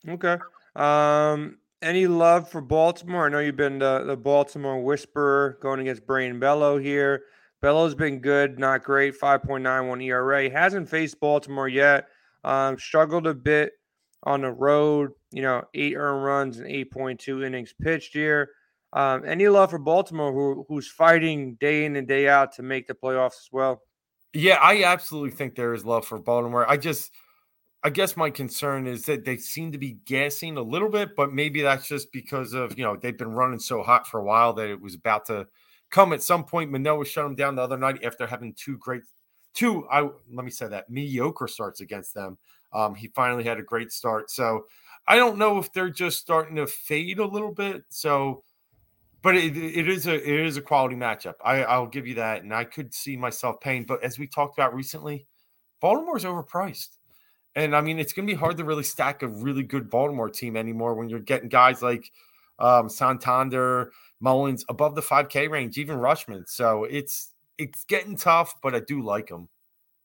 Okay. 0.08 0.38
Um, 0.75 1.58
any 1.82 2.08
love 2.08 2.50
for 2.50 2.62
Baltimore? 2.62 3.25
I 3.25 3.29
know 3.29 3.39
you've 3.39 3.55
been 3.55 3.79
the, 3.79 4.03
the 4.05 4.17
Baltimore 4.17 4.82
Whisperer 4.82 5.58
going 5.62 5.79
against 5.79 6.05
Brayan 6.05 6.39
Bello 6.39 6.77
here. 6.77 7.24
Bello's 7.62 7.96
been 7.96 8.20
good, 8.20 8.60
not 8.60 8.84
great. 8.84 9.20
5.91 9.20 10.03
ERA. 10.03 10.50
Hasn't 10.50 10.89
faced 10.89 11.20
Baltimore 11.20 11.67
yet. 11.67 12.08
Um, 12.44 12.77
struggled 12.77 13.27
a 13.27 13.34
bit 13.34 13.74
on 14.24 14.41
the 14.41 14.51
road, 14.51 15.12
you 15.32 15.41
know, 15.41 15.63
eight 15.74 15.96
earned 15.96 16.24
runs 16.24 16.58
and 16.60 16.67
8.2 16.67 17.46
innings 17.46 17.74
pitched 17.82 18.13
here. 18.13 18.50
Um, 18.96 19.24
any 19.25 19.48
love 19.48 19.70
for 19.70 19.78
Baltimore, 19.78 20.32
who, 20.32 20.66
who's 20.68 20.88
fighting 20.88 21.56
day 21.60 21.86
in 21.86 21.96
and 21.96 22.08
day 22.08 22.28
out 22.28 22.54
to 22.54 22.64
make 22.64 22.88
the 22.88 22.96
playoffs 22.96 23.38
as 23.38 23.50
well? 23.52 23.82
Yeah, 24.34 24.56
I 24.56 24.84
absolutely 24.84 25.32
think 25.32 25.56
there 25.56 25.74
is 25.74 25.86
love 25.86 26.06
for 26.06 26.18
Baltimore. 26.18 26.70
I 26.70 26.78
just, 26.78 27.12
I 27.84 27.90
guess 27.90 28.18
my 28.18 28.30
concern 28.30 28.88
is 28.88 29.04
that 29.06 29.25
they 29.25 29.38
seem 29.38 29.72
to 29.74 29.78
be 29.78 29.98
gassing 30.06 30.58
a 30.58 30.62
little 30.62 30.90
bit, 30.90 31.16
but 31.16 31.34
maybe 31.34 31.62
that's 31.62 31.88
just 31.88 32.12
because 32.12 32.54
of, 32.54 32.78
you 32.78 32.84
know, 32.84 32.96
they've 32.96 33.18
been 33.18 33.34
running 33.34 33.60
so 33.60 33.84
hot 33.84 34.08
for 34.08 34.20
a 34.20 34.24
while 34.24 34.54
that 34.54 34.70
it 34.70 34.82
was 34.82 34.96
about 34.96 35.25
to 35.28 35.46
come 35.92 36.14
at 36.14 36.24
some 36.24 36.46
point. 36.46 36.72
Manoah 36.72 37.06
shut 37.06 37.25
them 37.25 37.36
down 37.36 37.56
the 37.56 37.62
other 37.62 37.78
night 37.78 38.04
after 38.04 38.25
having 38.25 38.54
two 38.54 38.78
great 38.78 39.04
two 39.56 39.88
i 39.90 40.02
let 40.02 40.46
me 40.46 40.52
say 40.52 40.68
that 40.68 40.90
mediocre 40.90 41.48
starts 41.48 41.82
against 41.82 42.14
them 42.14 42.38
um, 42.74 42.94
he 42.94 43.08
finally 43.08 43.44
had 43.44 43.58
a 43.58 43.64
great 43.64 43.92
start 43.92 44.30
so 44.30 44.66
i 45.08 45.16
don't 45.16 45.38
know 45.38 45.58
if 45.58 45.72
they're 45.72 45.90
just 45.90 46.20
starting 46.20 46.58
to 46.58 46.68
fade 46.68 47.18
a 47.18 47.25
little 47.25 47.54
bit 47.54 47.84
so 47.90 48.44
but 49.25 49.36
it, 49.36 49.58
it 49.58 49.89
is 49.89 50.08
a 50.08 50.15
it 50.15 50.46
is 50.46 50.55
a 50.55 50.62
quality 50.62 50.96
matchup 50.96 51.34
I, 51.44 51.63
i'll 51.63 51.88
give 51.88 52.08
you 52.08 52.15
that 52.15 52.44
and 52.44 52.53
i 52.53 52.63
could 52.63 52.94
see 52.94 53.17
myself 53.17 53.60
paying 53.60 53.84
but 53.84 54.03
as 54.03 54.17
we 54.17 54.27
talked 54.27 54.58
about 54.58 54.74
recently 54.74 55.27
baltimore's 55.82 56.24
overpriced 56.24 56.98
and 57.55 57.75
i 57.75 57.82
mean 57.82 58.00
it's 58.00 58.13
going 58.13 58.27
to 58.27 58.34
be 58.34 58.39
hard 58.39 58.58
to 58.58 58.63
really 58.63 58.84
stack 58.84 59.24
a 59.24 59.27
really 59.27 59.63
good 59.63 59.89
baltimore 59.89 60.29
team 60.29 60.55
anymore 60.55 60.94
when 60.94 61.10
you're 61.10 61.20
getting 61.20 61.50
guys 61.50 61.82
like 61.82 62.12
um, 62.60 62.88
santander 62.88 63.91
mullins 64.22 64.63
above 64.70 64.96
the 64.96 65.01
5k 65.01 65.50
range 65.50 65.77
even 65.77 65.98
Rutschman. 65.98 66.48
so 66.48 66.86
it's 66.86 67.32
it's 67.58 67.86
getting 67.86 68.15
tough, 68.15 68.55
but 68.62 68.75
I 68.75 68.79
do 68.79 69.01
like 69.01 69.27
them. 69.27 69.50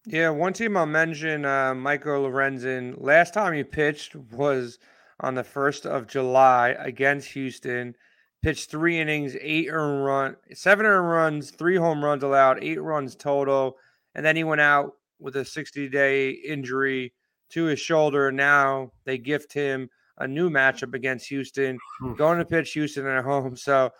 Yeah, 0.06 0.30
one 0.30 0.52
team 0.52 0.76
I'll 0.76 0.86
mention, 0.86 1.44
uh, 1.44 1.74
Michael 1.74 2.22
Lorenzen. 2.22 2.94
Last 2.98 3.34
time 3.34 3.52
he 3.52 3.64
pitched 3.64 4.16
was 4.16 4.78
on 5.20 5.34
the 5.34 5.44
first 5.44 5.84
of 5.84 6.06
July 6.06 6.70
against 6.78 7.28
Houston. 7.32 7.94
Pitched 8.42 8.70
three 8.70 8.98
innings, 8.98 9.36
eight 9.40 9.68
earned 9.70 10.04
run, 10.04 10.36
seven 10.54 10.86
earned 10.86 11.10
runs, 11.10 11.50
three 11.50 11.76
home 11.76 12.02
runs 12.02 12.22
allowed, 12.22 12.62
eight 12.62 12.80
runs 12.80 13.14
total, 13.14 13.76
and 14.14 14.24
then 14.24 14.34
he 14.34 14.44
went 14.44 14.62
out 14.62 14.94
with 15.18 15.36
a 15.36 15.44
60 15.44 15.88
day 15.88 16.30
injury 16.30 17.12
to 17.50 17.64
his 17.64 17.78
shoulder. 17.78 18.32
Now 18.32 18.92
they 19.04 19.18
gift 19.18 19.52
him 19.52 19.90
a 20.18 20.26
new 20.26 20.50
matchup 20.50 20.94
against 20.94 21.28
Houston, 21.28 21.78
going 22.16 22.38
to 22.38 22.44
pitch 22.44 22.72
Houston 22.72 23.06
at 23.06 23.24
home. 23.24 23.56
So 23.56 23.90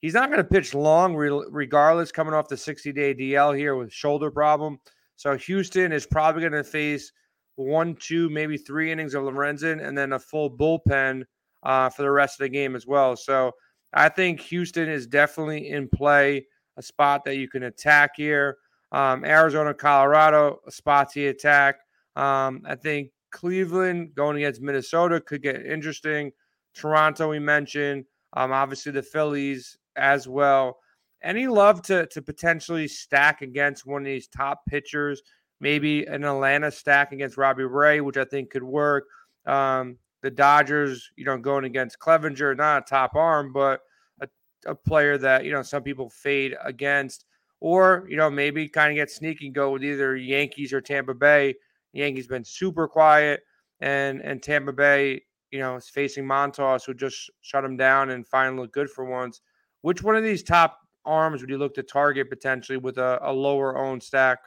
he's 0.00 0.14
not 0.14 0.28
going 0.28 0.38
to 0.38 0.44
pitch 0.44 0.74
long, 0.74 1.14
regardless, 1.14 2.12
coming 2.12 2.34
off 2.34 2.48
the 2.48 2.56
60 2.56 2.92
day 2.92 3.14
DL 3.14 3.56
here 3.56 3.76
with 3.76 3.92
shoulder 3.92 4.30
problem. 4.30 4.78
So 5.16 5.36
Houston 5.36 5.92
is 5.92 6.06
probably 6.06 6.42
going 6.42 6.52
to 6.52 6.64
face 6.64 7.12
one, 7.56 7.96
two, 7.96 8.30
maybe 8.30 8.56
three 8.56 8.92
innings 8.92 9.14
of 9.14 9.24
Lorenzen 9.24 9.84
and 9.84 9.98
then 9.98 10.12
a 10.12 10.18
full 10.18 10.50
bullpen 10.50 11.24
uh, 11.64 11.90
for 11.90 12.02
the 12.02 12.10
rest 12.10 12.40
of 12.40 12.44
the 12.44 12.48
game 12.48 12.76
as 12.76 12.86
well. 12.86 13.16
So 13.16 13.52
I 13.92 14.08
think 14.08 14.40
Houston 14.40 14.88
is 14.88 15.06
definitely 15.06 15.70
in 15.70 15.88
play, 15.88 16.46
a 16.76 16.82
spot 16.82 17.24
that 17.24 17.36
you 17.36 17.48
can 17.48 17.64
attack 17.64 18.12
here. 18.16 18.58
Um, 18.92 19.24
Arizona, 19.24 19.74
Colorado, 19.74 20.60
a 20.66 20.70
spots 20.70 21.14
he 21.14 21.26
attack. 21.26 21.76
Um, 22.16 22.62
I 22.66 22.74
think 22.74 23.10
Cleveland 23.30 24.14
going 24.14 24.36
against 24.38 24.60
Minnesota 24.60 25.20
could 25.20 25.42
get 25.42 25.64
interesting. 25.64 26.32
Toronto, 26.74 27.28
we 27.28 27.38
mentioned. 27.38 28.04
Um, 28.34 28.52
obviously, 28.52 28.92
the 28.92 29.02
Phillies 29.02 29.76
as 29.96 30.28
well. 30.28 30.78
Any 31.22 31.48
love 31.48 31.82
to 31.82 32.06
to 32.06 32.22
potentially 32.22 32.86
stack 32.88 33.42
against 33.42 33.86
one 33.86 34.02
of 34.02 34.06
these 34.06 34.28
top 34.28 34.64
pitchers? 34.66 35.22
Maybe 35.60 36.04
an 36.04 36.24
Atlanta 36.24 36.70
stack 36.70 37.12
against 37.12 37.36
Robbie 37.36 37.64
Ray, 37.64 38.00
which 38.00 38.16
I 38.16 38.24
think 38.24 38.50
could 38.50 38.62
work. 38.62 39.04
Um, 39.44 39.98
the 40.22 40.30
Dodgers, 40.30 41.10
you 41.16 41.24
know, 41.24 41.38
going 41.38 41.64
against 41.64 41.98
Clevinger, 41.98 42.56
not 42.56 42.82
a 42.82 42.86
top 42.88 43.14
arm, 43.14 43.52
but 43.52 43.80
a, 44.20 44.28
a 44.66 44.74
player 44.74 45.18
that 45.18 45.44
you 45.44 45.52
know 45.52 45.62
some 45.62 45.82
people 45.82 46.10
fade 46.10 46.56
against. 46.64 47.24
Or 47.60 48.06
you 48.08 48.16
know 48.16 48.30
maybe 48.30 48.68
kind 48.68 48.92
of 48.92 48.96
get 48.96 49.10
sneaky 49.10 49.46
and 49.46 49.54
go 49.54 49.72
with 49.72 49.84
either 49.84 50.16
Yankees 50.16 50.72
or 50.72 50.80
Tampa 50.80 51.14
Bay. 51.14 51.56
Yankees 51.92 52.28
been 52.28 52.44
super 52.44 52.86
quiet, 52.86 53.40
and 53.80 54.20
and 54.22 54.42
Tampa 54.42 54.72
Bay, 54.72 55.22
you 55.50 55.58
know, 55.58 55.76
is 55.76 55.88
facing 55.88 56.24
Montas, 56.24 56.86
who 56.86 56.94
just 56.94 57.30
shut 57.40 57.64
him 57.64 57.76
down 57.76 58.10
and 58.10 58.26
finally 58.26 58.62
look 58.62 58.72
good 58.72 58.90
for 58.90 59.04
once. 59.04 59.40
Which 59.80 60.02
one 60.02 60.16
of 60.16 60.22
these 60.22 60.42
top 60.42 60.78
arms 61.04 61.40
would 61.40 61.50
you 61.50 61.58
look 61.58 61.74
to 61.74 61.82
target 61.82 62.28
potentially 62.28 62.78
with 62.78 62.98
a, 62.98 63.18
a 63.22 63.32
lower 63.32 63.76
owned 63.76 64.02
stack? 64.02 64.38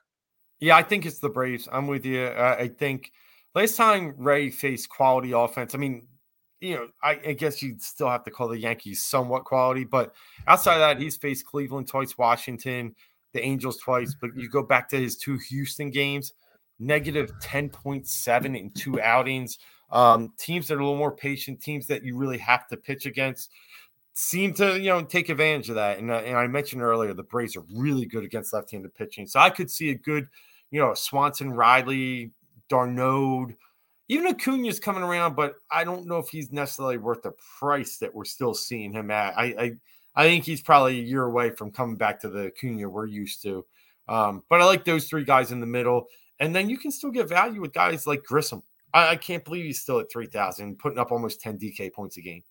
Yeah, 0.59 0.77
I 0.77 0.83
think 0.83 1.05
it's 1.05 1.19
the 1.19 1.29
Braves. 1.29 1.67
I'm 1.71 1.87
with 1.87 2.05
you. 2.05 2.21
Uh, 2.21 2.55
I 2.59 2.67
think 2.67 3.11
last 3.55 3.75
time 3.75 4.13
Ray 4.17 4.49
faced 4.49 4.89
quality 4.89 5.31
offense, 5.31 5.75
I 5.75 5.77
mean, 5.77 6.07
you 6.59 6.75
know, 6.75 6.87
I, 7.03 7.19
I, 7.27 7.33
guess 7.33 7.61
you'd 7.63 7.81
still 7.81 8.07
have 8.07 8.23
to 8.25 8.31
call 8.31 8.47
the 8.47 8.59
Yankees 8.59 9.03
somewhat 9.03 9.45
quality, 9.45 9.83
but 9.83 10.13
outside 10.47 10.75
of 10.75 10.79
that, 10.81 10.99
he's 10.99 11.17
faced 11.17 11.45
Cleveland 11.45 11.87
twice, 11.87 12.17
Washington, 12.17 12.95
the 13.33 13.41
Angels 13.43 13.77
twice. 13.77 14.15
But 14.19 14.35
you 14.35 14.47
go 14.47 14.61
back 14.61 14.87
to 14.89 14.97
his 14.97 15.17
two 15.17 15.39
Houston 15.49 15.89
games, 15.89 16.33
negative 16.79 17.31
10.7 17.41 18.59
in 18.59 18.69
two 18.71 19.01
outings. 19.01 19.57
Um, 19.89 20.33
teams 20.37 20.67
that 20.67 20.75
are 20.75 20.79
a 20.79 20.83
little 20.83 20.97
more 20.97 21.15
patient, 21.15 21.61
teams 21.61 21.87
that 21.87 22.05
you 22.05 22.15
really 22.15 22.37
have 22.37 22.67
to 22.67 22.77
pitch 22.77 23.05
against 23.07 23.49
seem 24.13 24.53
to 24.53 24.77
you 24.77 24.89
know 24.89 25.01
take 25.03 25.29
advantage 25.29 25.69
of 25.69 25.75
that. 25.75 25.97
And, 25.97 26.11
uh, 26.11 26.15
and 26.17 26.37
I 26.37 26.47
mentioned 26.47 26.81
earlier 26.81 27.13
the 27.13 27.23
Braves 27.23 27.55
are 27.55 27.65
really 27.75 28.05
good 28.05 28.23
against 28.23 28.53
left-handed 28.53 28.93
pitching, 28.93 29.27
so 29.27 29.39
I 29.39 29.49
could 29.49 29.69
see 29.69 29.89
a 29.89 29.95
good 29.95 30.27
you 30.69 30.79
know 30.79 30.93
Swanson, 30.93 31.51
Riley, 31.51 32.31
d'Arnaud, 32.71 33.53
even 34.07 34.27
Acuna's 34.27 34.79
coming 34.79 35.03
around, 35.03 35.35
but 35.35 35.55
I 35.69 35.83
don't 35.83 36.07
know 36.07 36.17
if 36.17 36.29
he's 36.29 36.51
necessarily 36.51 36.97
worth 36.97 37.21
the 37.21 37.33
price 37.59 37.97
that 37.97 38.13
we're 38.13 38.25
still 38.25 38.53
seeing 38.53 38.91
him 38.91 39.11
at. 39.11 39.37
I 39.37 39.43
I, 39.43 39.71
I 40.15 40.23
think 40.23 40.45
he's 40.45 40.61
probably 40.61 40.99
a 40.99 41.03
year 41.03 41.23
away 41.23 41.51
from 41.51 41.71
coming 41.71 41.95
back 41.95 42.19
to 42.21 42.29
the 42.29 42.47
Acuna 42.47 42.89
we're 42.89 43.05
used 43.05 43.41
to. 43.43 43.65
Um, 44.07 44.43
but 44.49 44.61
I 44.61 44.65
like 44.65 44.83
those 44.83 45.07
three 45.07 45.23
guys 45.23 45.51
in 45.51 45.59
the 45.59 45.65
middle, 45.65 46.07
and 46.39 46.53
then 46.55 46.69
you 46.69 46.77
can 46.77 46.91
still 46.91 47.11
get 47.11 47.29
value 47.29 47.61
with 47.61 47.73
guys 47.73 48.07
like 48.07 48.23
Grissom. 48.23 48.63
I, 48.93 49.09
I 49.09 49.15
can't 49.15 49.45
believe 49.45 49.65
he's 49.65 49.81
still 49.81 49.99
at 49.99 50.11
three 50.11 50.27
thousand, 50.27 50.79
putting 50.79 50.99
up 50.99 51.11
almost 51.11 51.39
ten 51.39 51.57
DK 51.57 51.93
points 51.93 52.17
a 52.17 52.21
game. 52.21 52.43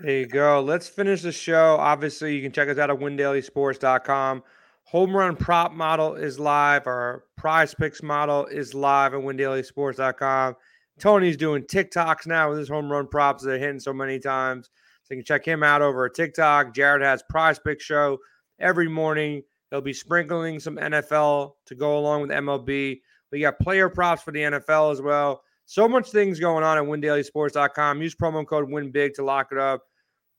There 0.00 0.20
you 0.20 0.26
go. 0.26 0.60
Let's 0.60 0.88
finish 0.88 1.22
the 1.22 1.32
show. 1.32 1.76
Obviously, 1.78 2.36
you 2.36 2.42
can 2.42 2.52
check 2.52 2.68
us 2.68 2.78
out 2.78 2.90
at 2.90 2.98
windailysports.com. 2.98 4.42
Home 4.90 5.16
run 5.16 5.34
prop 5.34 5.72
model 5.72 6.14
is 6.14 6.38
live. 6.38 6.86
Our 6.86 7.24
prize 7.36 7.74
picks 7.74 8.04
model 8.04 8.46
is 8.46 8.72
live 8.72 9.14
at 9.14 9.20
windailysports.com. 9.20 10.54
Tony's 11.00 11.36
doing 11.36 11.62
TikToks 11.64 12.26
now 12.28 12.50
with 12.50 12.58
his 12.58 12.68
home 12.68 12.90
run 12.90 13.08
props 13.08 13.42
that 13.42 13.54
are 13.54 13.58
hitting 13.58 13.80
so 13.80 13.92
many 13.92 14.20
times. 14.20 14.70
So 15.02 15.14
you 15.14 15.18
can 15.18 15.24
check 15.24 15.44
him 15.44 15.64
out 15.64 15.82
over 15.82 16.06
at 16.06 16.14
TikTok. 16.14 16.72
Jared 16.72 17.02
has 17.02 17.24
prize 17.28 17.58
pick 17.58 17.80
show 17.80 18.18
every 18.60 18.88
morning. 18.88 19.42
He'll 19.70 19.80
be 19.80 19.92
sprinkling 19.92 20.60
some 20.60 20.76
NFL 20.76 21.54
to 21.66 21.74
go 21.74 21.98
along 21.98 22.22
with 22.22 22.30
MLB. 22.30 23.00
We 23.32 23.40
got 23.40 23.58
player 23.58 23.88
props 23.88 24.22
for 24.22 24.30
the 24.30 24.40
NFL 24.40 24.92
as 24.92 25.02
well. 25.02 25.42
So 25.64 25.88
much 25.88 26.10
things 26.10 26.38
going 26.38 26.62
on 26.62 26.78
at 26.78 26.84
windailysports.com. 26.84 28.00
Use 28.00 28.14
promo 28.14 28.46
code 28.46 28.68
WINBIG 28.68 29.14
to 29.14 29.24
lock 29.24 29.48
it 29.50 29.58
up. 29.58 29.82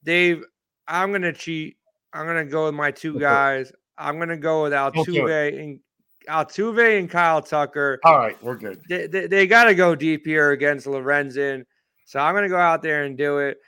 Dave, 0.04 0.42
I'm 0.86 1.10
going 1.10 1.20
to 1.20 1.34
cheat. 1.34 1.76
I'm 2.14 2.24
going 2.24 2.42
to 2.42 2.50
go 2.50 2.64
with 2.64 2.74
my 2.74 2.90
two 2.90 3.20
guys. 3.20 3.70
I'm 3.98 4.16
going 4.16 4.28
to 4.28 4.36
go 4.36 4.62
with 4.62 4.72
Altuve 4.72 5.58
and 5.60 5.80
Altuve 6.28 6.98
and 6.98 7.10
Kyle 7.10 7.42
Tucker. 7.42 7.98
All 8.04 8.18
right, 8.18 8.42
we're 8.42 8.56
good. 8.56 8.80
They, 8.88 9.06
they, 9.06 9.26
they 9.26 9.46
got 9.46 9.64
to 9.64 9.74
go 9.74 9.94
deep 9.94 10.26
here 10.26 10.52
against 10.52 10.86
Lorenzen. 10.86 11.64
So 12.04 12.20
I'm 12.20 12.34
going 12.34 12.44
to 12.44 12.48
go 12.48 12.58
out 12.58 12.82
there 12.82 13.04
and 13.04 13.16
do 13.18 13.38
it. 13.38 13.58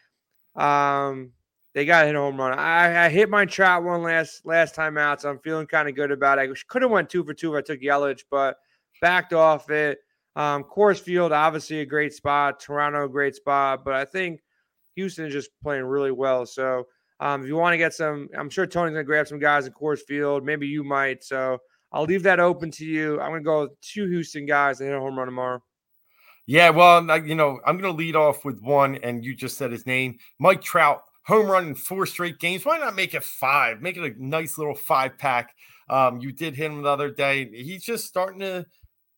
Um, 0.55 1.33
they 1.75 1.85
got 1.85 2.01
to 2.03 2.07
hit 2.07 2.17
a 2.17 2.19
home 2.19 2.37
run. 2.37 2.59
I, 2.59 3.07
I 3.07 3.09
hit 3.09 3.31
my 3.31 3.45
Trout 3.45 3.85
one 3.85 4.03
last 4.03 4.45
last 4.45 4.75
time 4.75 4.99
out, 4.99 5.21
so 5.21 5.31
I'm 5.31 5.39
feeling 5.39 5.67
kind 5.67 5.89
of 5.89 5.95
good 5.95 6.11
about 6.11 6.39
it. 6.39 6.51
I 6.51 6.55
could 6.69 6.83
have 6.83 6.91
went 6.91 7.09
two 7.09 7.25
for 7.25 7.35
two 7.35 7.55
if 7.55 7.59
I 7.59 7.63
took 7.67 7.81
Yelich, 7.81 8.23
but 8.31 8.57
backed 9.01 9.33
off 9.33 9.71
it. 9.71 9.99
Um, 10.37 10.65
Coors 10.65 11.01
Field, 11.01 11.33
obviously 11.33 11.81
a 11.81 11.87
great 11.87 12.13
spot. 12.13 12.61
Toronto, 12.61 13.09
great 13.09 13.35
spot. 13.35 13.85
But 13.85 13.95
I 13.95 14.05
think 14.05 14.41
Houston 14.97 15.27
is 15.27 15.33
just 15.33 15.51
playing 15.63 15.85
really 15.85 16.13
well. 16.13 16.47
So 16.47 16.87
um, 17.21 17.43
if 17.43 17.47
you 17.47 17.57
want 17.57 17.75
to 17.75 17.79
get 17.79 17.95
some, 17.95 18.29
I'm 18.37 18.51
sure 18.51 18.67
Tony's 18.67 18.93
going 18.93 19.05
to 19.05 19.05
grab 19.05 19.29
some 19.29 19.39
guys 19.39 19.67
in 19.67 19.73
Coors 19.73 20.01
Field. 20.01 20.45
Maybe 20.45 20.67
you 20.67 20.83
might. 20.83 21.23
So 21.23 21.59
I'll 21.93 22.05
leave 22.05 22.23
that 22.25 22.41
open 22.41 22.71
to 22.73 22.85
you. 22.85 23.21
I'm 23.21 23.31
going 23.31 23.43
to 23.43 23.45
go 23.45 23.61
with 23.63 23.81
two 23.81 24.09
Houston 24.09 24.47
guys 24.47 24.81
and 24.81 24.89
hit 24.89 24.97
a 24.97 25.01
home 25.01 25.19
run 25.19 25.27
tomorrow. 25.27 25.63
Yeah, 26.47 26.71
well, 26.71 27.05
you 27.25 27.37
know, 27.37 27.61
I'm 27.65 27.79
going 27.79 27.93
to 27.93 27.97
lead 27.97 28.17
off 28.17 28.45
with 28.45 28.61
one, 28.61 28.97
and 28.97 29.25
you 29.25 29.37
just 29.37 29.57
said 29.57 29.71
his 29.71 29.87
name 29.87 30.19
Mike 30.41 30.63
Trout, 30.63 31.03
home 31.25 31.47
run 31.47 31.69
in 31.69 31.75
four 31.77 32.07
straight 32.07 32.41
games. 32.41 32.65
Why 32.65 32.79
not 32.79 32.97
make 32.97 33.15
it 33.15 33.23
five? 33.23 33.81
Make 33.81 33.97
it 33.97 34.17
a 34.17 34.25
nice 34.25 34.59
little 34.59 34.75
five 34.75 35.17
pack. 35.17 35.55
Um, 35.89 36.19
you 36.21 36.33
did 36.33 36.57
hit 36.57 36.71
him 36.71 36.83
the 36.83 36.89
other 36.89 37.11
day. 37.11 37.49
He's 37.53 37.85
just 37.85 38.07
starting 38.07 38.41
to 38.41 38.67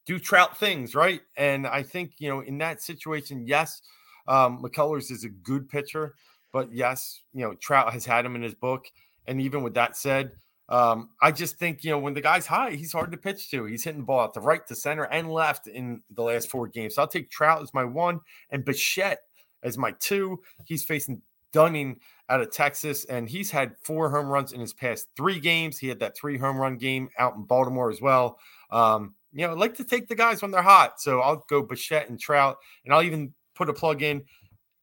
do 0.07 0.19
Trout 0.19 0.59
things, 0.59 0.95
right? 0.95 1.21
And 1.37 1.67
I 1.67 1.83
think, 1.83 2.15
you 2.19 2.29
know, 2.29 2.41
in 2.41 2.59
that 2.59 2.83
situation, 2.83 3.47
yes, 3.47 3.81
um, 4.27 4.63
McCullers 4.63 5.11
is 5.11 5.25
a 5.25 5.29
good 5.29 5.69
pitcher, 5.69 6.15
but 6.53 6.73
yes, 6.73 7.21
you 7.33 7.43
know, 7.43 7.55
Trout 7.55 7.93
has 7.93 8.05
had 8.05 8.25
him 8.25 8.37
in 8.37 8.43
his 8.43 8.55
book. 8.55 8.87
And 9.27 9.41
even 9.41 9.63
with 9.63 9.75
that 9.75 9.97
said, 9.97 10.33
um, 10.69 11.11
I 11.21 11.33
just 11.33 11.57
think, 11.57 11.85
you 11.85 11.91
know, 11.91 11.99
when 11.99 12.15
the 12.15 12.21
guy's 12.21 12.47
high, 12.47 12.71
he's 12.71 12.93
hard 12.93 13.13
to 13.13 13.19
pitch 13.19 13.51
to. 13.51 13.65
He's 13.65 13.85
hitting 13.85 14.01
the 14.01 14.07
ball 14.07 14.21
out 14.21 14.35
the 14.35 14.41
right, 14.41 14.67
to 14.67 14.75
center, 14.75 15.05
and 15.05 15.31
left 15.31 15.67
in 15.67 16.03
the 16.11 16.23
last 16.23 16.51
four 16.51 16.67
games. 16.69 16.95
So 16.95 17.03
I'll 17.03 17.09
take 17.09 17.31
Trout 17.31 17.63
as 17.63 17.75
my 17.75 17.85
one 17.85 18.21
and 18.51 18.65
Bichette 18.65 19.21
as 19.63 19.77
my 19.77 19.93
two. 20.01 20.41
He's 20.65 20.85
facing 20.85 21.23
Dunning 21.53 22.01
out 22.31 22.41
of 22.41 22.51
Texas, 22.51 23.05
and 23.05 23.29
he's 23.29 23.51
had 23.51 23.77
four 23.83 24.09
home 24.11 24.27
runs 24.27 24.53
in 24.53 24.61
his 24.61 24.73
past 24.73 25.09
three 25.17 25.39
games. 25.39 25.79
He 25.79 25.89
had 25.89 26.01
that 26.01 26.17
three 26.17 26.39
home 26.39 26.57
run 26.57 26.79
game 26.79 27.11
out 27.19 27.35
in 27.35 27.43
Baltimore 27.43 27.91
as 27.91 28.01
well. 28.01 28.39
Um, 28.71 29.15
you 29.35 29.47
know, 29.47 29.53
I 29.53 29.57
like 29.57 29.75
to 29.75 29.85
take 29.85 30.09
the 30.09 30.15
guys 30.15 30.41
when 30.41 30.51
they're 30.51 30.63
hot. 30.63 30.99
So 30.99 31.21
I'll 31.21 31.45
go 31.51 31.63
Bichette 31.63 32.09
and 32.09 32.19
Trout, 32.19 32.57
and 32.85 32.95
I'll 32.95 33.03
even 33.03 33.35
put 33.55 33.69
a 33.69 33.75
plug 33.75 34.03
in, 34.03 34.25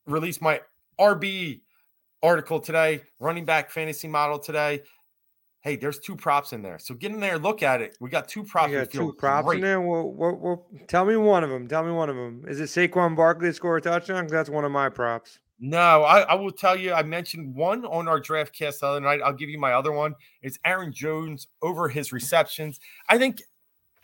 release 0.06 0.42
my 0.42 0.62
RB 1.00 1.62
article 2.22 2.60
today, 2.60 3.02
running 3.20 3.46
back 3.46 3.72
fantasy 3.72 4.08
model 4.08 4.40
today. 4.40 4.82
Hey, 5.62 5.76
there's 5.76 6.00
two 6.00 6.16
props 6.16 6.54
in 6.54 6.62
there. 6.62 6.80
So 6.80 6.94
get 6.94 7.12
in 7.12 7.20
there, 7.20 7.38
look 7.38 7.64
at 7.64 7.82
it. 7.82 7.98
We 8.00 8.10
got 8.10 8.30
two 8.30 8.44
props. 8.44 8.72
got 8.72 8.92
two 8.92 9.14
props 9.14 9.46
great. 9.46 9.58
in 9.58 9.62
there. 9.62 9.82
Well, 9.82 10.10
well, 10.10 10.36
well, 10.36 10.68
tell 10.88 11.06
me 11.06 11.18
one 11.18 11.44
of 11.44 11.50
them. 11.50 11.68
Tell 11.68 11.84
me 11.84 11.92
one 11.92 12.10
of 12.10 12.16
them. 12.16 12.46
Is 12.48 12.60
it 12.62 12.66
Saquon 12.66 13.16
Barkley 13.16 13.52
score 13.52 13.78
a 13.78 13.82
touchdown? 13.82 14.28
That's 14.28 14.50
one 14.50 14.64
of 14.64 14.72
my 14.72 14.90
props. 14.90 15.40
No, 15.60 16.04
I, 16.04 16.22
I, 16.22 16.36
will 16.36 16.54
tell 16.54 16.78
you. 16.78 16.94
I 16.94 17.04
mentioned 17.04 17.54
one 17.54 17.84
on 17.86 18.08
our 18.08 18.22
draft 18.22 18.58
cast 18.58 18.80
the 18.80 18.88
other 18.88 19.02
night. 19.02 19.20
I'll 19.22 19.34
give 19.34 19.50
you 19.50 19.60
my 19.60 19.74
other 19.74 19.92
one. 19.92 20.16
It's 20.42 20.58
Aaron 20.64 20.94
Jones 20.94 21.48
over 21.62 21.90
his 21.90 22.14
receptions. 22.14 22.80
I 23.10 23.18
think 23.18 23.42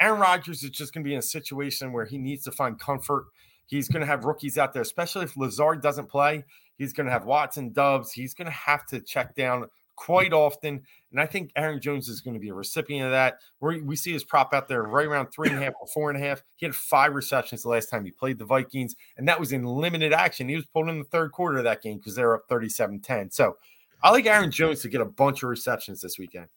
Aaron 0.01 0.19
Rodgers 0.19 0.63
is 0.63 0.71
just 0.71 0.93
going 0.93 1.05
to 1.05 1.08
be 1.08 1.13
in 1.13 1.19
a 1.19 1.23
situation 1.23 1.93
where 1.93 2.03
he 2.03 2.17
needs 2.17 2.43
to 2.43 2.51
find 2.51 2.77
comfort. 2.77 3.27
He's 3.67 3.88
going 3.88 4.01
to 4.01 4.05
have 4.05 4.25
rookies 4.25 4.58
out 4.58 4.73
there, 4.73 4.81
especially 4.81 5.23
if 5.23 5.38
Lazard 5.38 5.81
doesn't 5.81 6.10
play. 6.10 6.43
He's 6.77 6.93
going 6.93 7.05
to 7.05 7.11
have 7.11 7.25
Watson, 7.25 7.71
Doubs. 7.71 8.11
He's 8.11 8.33
going 8.33 8.47
to 8.47 8.51
have 8.51 8.85
to 8.88 8.99
check 8.99 9.35
down 9.35 9.65
quite 9.95 10.33
often. 10.33 10.81
And 11.11 11.19
I 11.19 11.25
think 11.25 11.51
Aaron 11.55 11.79
Jones 11.79 12.09
is 12.09 12.21
going 12.21 12.33
to 12.33 12.39
be 12.39 12.49
a 12.49 12.53
recipient 12.53 13.05
of 13.05 13.11
that. 13.11 13.39
Where 13.59 13.81
we 13.83 13.95
see 13.95 14.11
his 14.11 14.23
prop 14.23 14.53
out 14.53 14.67
there 14.67 14.83
right 14.83 15.05
around 15.05 15.27
three 15.27 15.49
and 15.49 15.57
a 15.57 15.63
half 15.63 15.73
or 15.79 15.88
four 15.88 16.09
and 16.09 16.21
a 16.21 16.25
half. 16.25 16.43
He 16.55 16.65
had 16.65 16.75
five 16.75 17.15
receptions 17.15 17.63
the 17.63 17.69
last 17.69 17.88
time 17.88 18.05
he 18.05 18.11
played 18.11 18.38
the 18.38 18.45
Vikings, 18.45 18.95
and 19.17 19.27
that 19.27 19.39
was 19.39 19.51
in 19.51 19.63
limited 19.63 20.13
action. 20.13 20.49
He 20.49 20.55
was 20.55 20.65
pulled 20.65 20.89
in 20.89 20.99
the 20.99 21.05
third 21.05 21.31
quarter 21.31 21.57
of 21.57 21.63
that 21.63 21.81
game 21.81 21.97
because 21.97 22.15
they 22.15 22.23
were 22.23 22.35
up 22.35 22.43
37 22.49 22.99
10. 22.99 23.31
So 23.31 23.57
I 24.03 24.11
like 24.11 24.25
Aaron 24.25 24.51
Jones 24.51 24.81
to 24.81 24.89
get 24.89 25.01
a 25.01 25.05
bunch 25.05 25.43
of 25.43 25.49
receptions 25.49 26.01
this 26.01 26.19
weekend. 26.19 26.47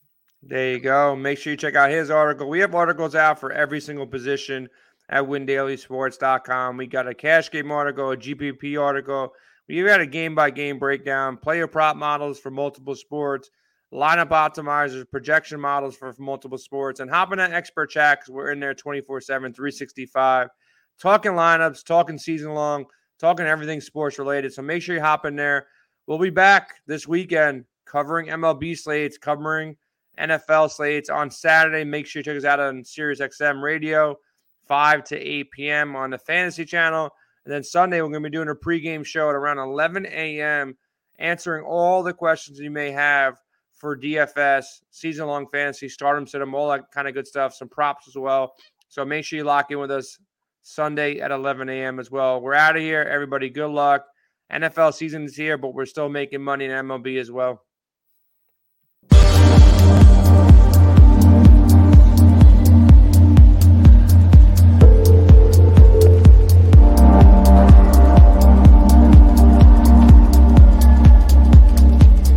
There 0.43 0.73
you 0.73 0.81
go. 0.81 1.17
Make 1.17 1.39
sure 1.39 1.53
you 1.53 1.57
check 1.57 1.75
out 1.75 1.91
his 1.91 2.11
article. 2.11 2.49
We 2.49 2.61
have 2.61 2.75
articles 2.75 3.15
out 3.15 3.41
for 3.41 3.53
every 3.53 3.81
single 3.81 4.07
position 4.07 4.69
at 5.09 5.25
windailysports.com. 5.25 6.77
We 6.77 6.87
got 6.87 7.09
a 7.09 7.15
cash 7.15 7.51
game 7.51 7.73
article, 7.73 8.13
a 8.13 8.17
GPP 8.17 8.81
article. 8.81 9.33
We 9.69 9.83
got 9.83 10.01
a 10.01 10.07
game 10.07 10.35
by 10.35 10.51
game 10.51 10.79
breakdown, 10.79 11.37
player 11.37 11.67
prop 11.67 11.97
models 11.97 12.39
for 12.39 12.51
multiple 12.51 12.95
sports, 12.95 13.51
lineup 13.93 14.31
optimizers, 14.31 15.09
projection 15.11 15.61
models 15.61 15.95
for, 15.95 16.15
multiple 16.19 16.59
sports, 16.59 17.01
and 17.01 17.11
hopping 17.11 17.39
on 17.39 17.53
expert 17.53 17.91
chat 17.91 18.21
because 18.21 18.33
we're 18.33 18.51
in 18.51 18.61
there 18.61 18.75
24 18.75 19.21
7, 19.21 19.53
365, 19.53 20.49
talking 20.99 21.33
lineups, 21.33 21.85
talking 21.85 22.17
season 22.17 22.55
long, 22.55 22.87
talking 23.19 23.47
everything 23.47 23.81
sports 23.81 24.19
related. 24.19 24.55
So 24.55 24.63
make 24.63 24.83
sure 24.83 24.95
you 24.95 25.03
hop 25.03 25.27
in 25.27 25.37
there. 25.37 25.67
We'll 26.07 26.19
be 26.19 26.31
back 26.31 26.77
this 26.87 27.07
weekend 27.07 27.65
covering 27.85 28.29
MLB 28.29 28.79
slates, 28.79 29.19
covering 29.19 29.77
NFL 30.19 30.71
slates 30.71 31.11
on 31.11 31.31
Saturday. 31.31 31.85
Make 31.85 32.07
sure 32.07 32.21
you 32.21 32.25
check 32.25 32.37
us 32.37 32.45
out 32.45 32.61
on 32.61 32.85
Sirius 32.85 33.21
XM 33.21 33.63
Radio, 33.63 34.17
5 34.67 35.05
to 35.05 35.19
8 35.19 35.51
p.m. 35.51 35.95
on 35.95 36.11
the 36.11 36.19
Fantasy 36.19 36.65
Channel. 36.65 37.11
And 37.49 37.55
then 37.55 37.65
Sunday, 37.65 38.03
we're 38.03 38.11
going 38.11 38.23
to 38.23 38.29
be 38.29 38.37
doing 38.37 38.51
a 38.51 38.55
pregame 38.55 39.07
show 39.07 39.31
at 39.31 39.35
around 39.35 39.57
11 39.57 40.05
a.m., 40.05 40.77
answering 41.19 41.65
all 41.65 42.03
the 42.03 42.13
questions 42.13 42.59
you 42.59 42.71
may 42.71 42.91
have 42.91 43.39
for 43.75 43.97
DFS, 43.97 44.67
season 44.91 45.27
long 45.27 45.47
fantasy, 45.51 45.89
stardom 45.89 46.27
system, 46.27 46.55
all 46.55 46.69
that 46.69 46.91
kind 46.93 47.09
of 47.09 47.15
good 47.15 47.27
stuff, 47.27 47.55
some 47.55 47.71
props 47.71 48.07
as 48.07 48.17
well. 48.17 48.53
So 48.91 49.03
make 49.03 49.25
sure 49.25 49.39
you 49.39 49.45
lock 49.45 49.71
in 49.71 49.79
with 49.79 49.91
us 49.91 50.19
Sunday 50.61 51.21
at 51.21 51.31
11 51.31 51.71
a.m. 51.71 51.99
as 51.99 52.11
well. 52.11 52.39
We're 52.39 52.53
out 52.53 52.77
of 52.77 52.83
here. 52.83 53.01
Everybody, 53.01 53.49
good 53.49 53.71
luck. 53.71 54.05
NFL 54.53 54.93
season 54.93 55.25
is 55.25 55.35
here, 55.35 55.57
but 55.57 55.73
we're 55.73 55.87
still 55.87 56.11
making 56.11 56.43
money 56.43 56.67
in 56.67 56.71
MLB 56.71 57.19
as 57.19 57.31
well. 57.31 57.63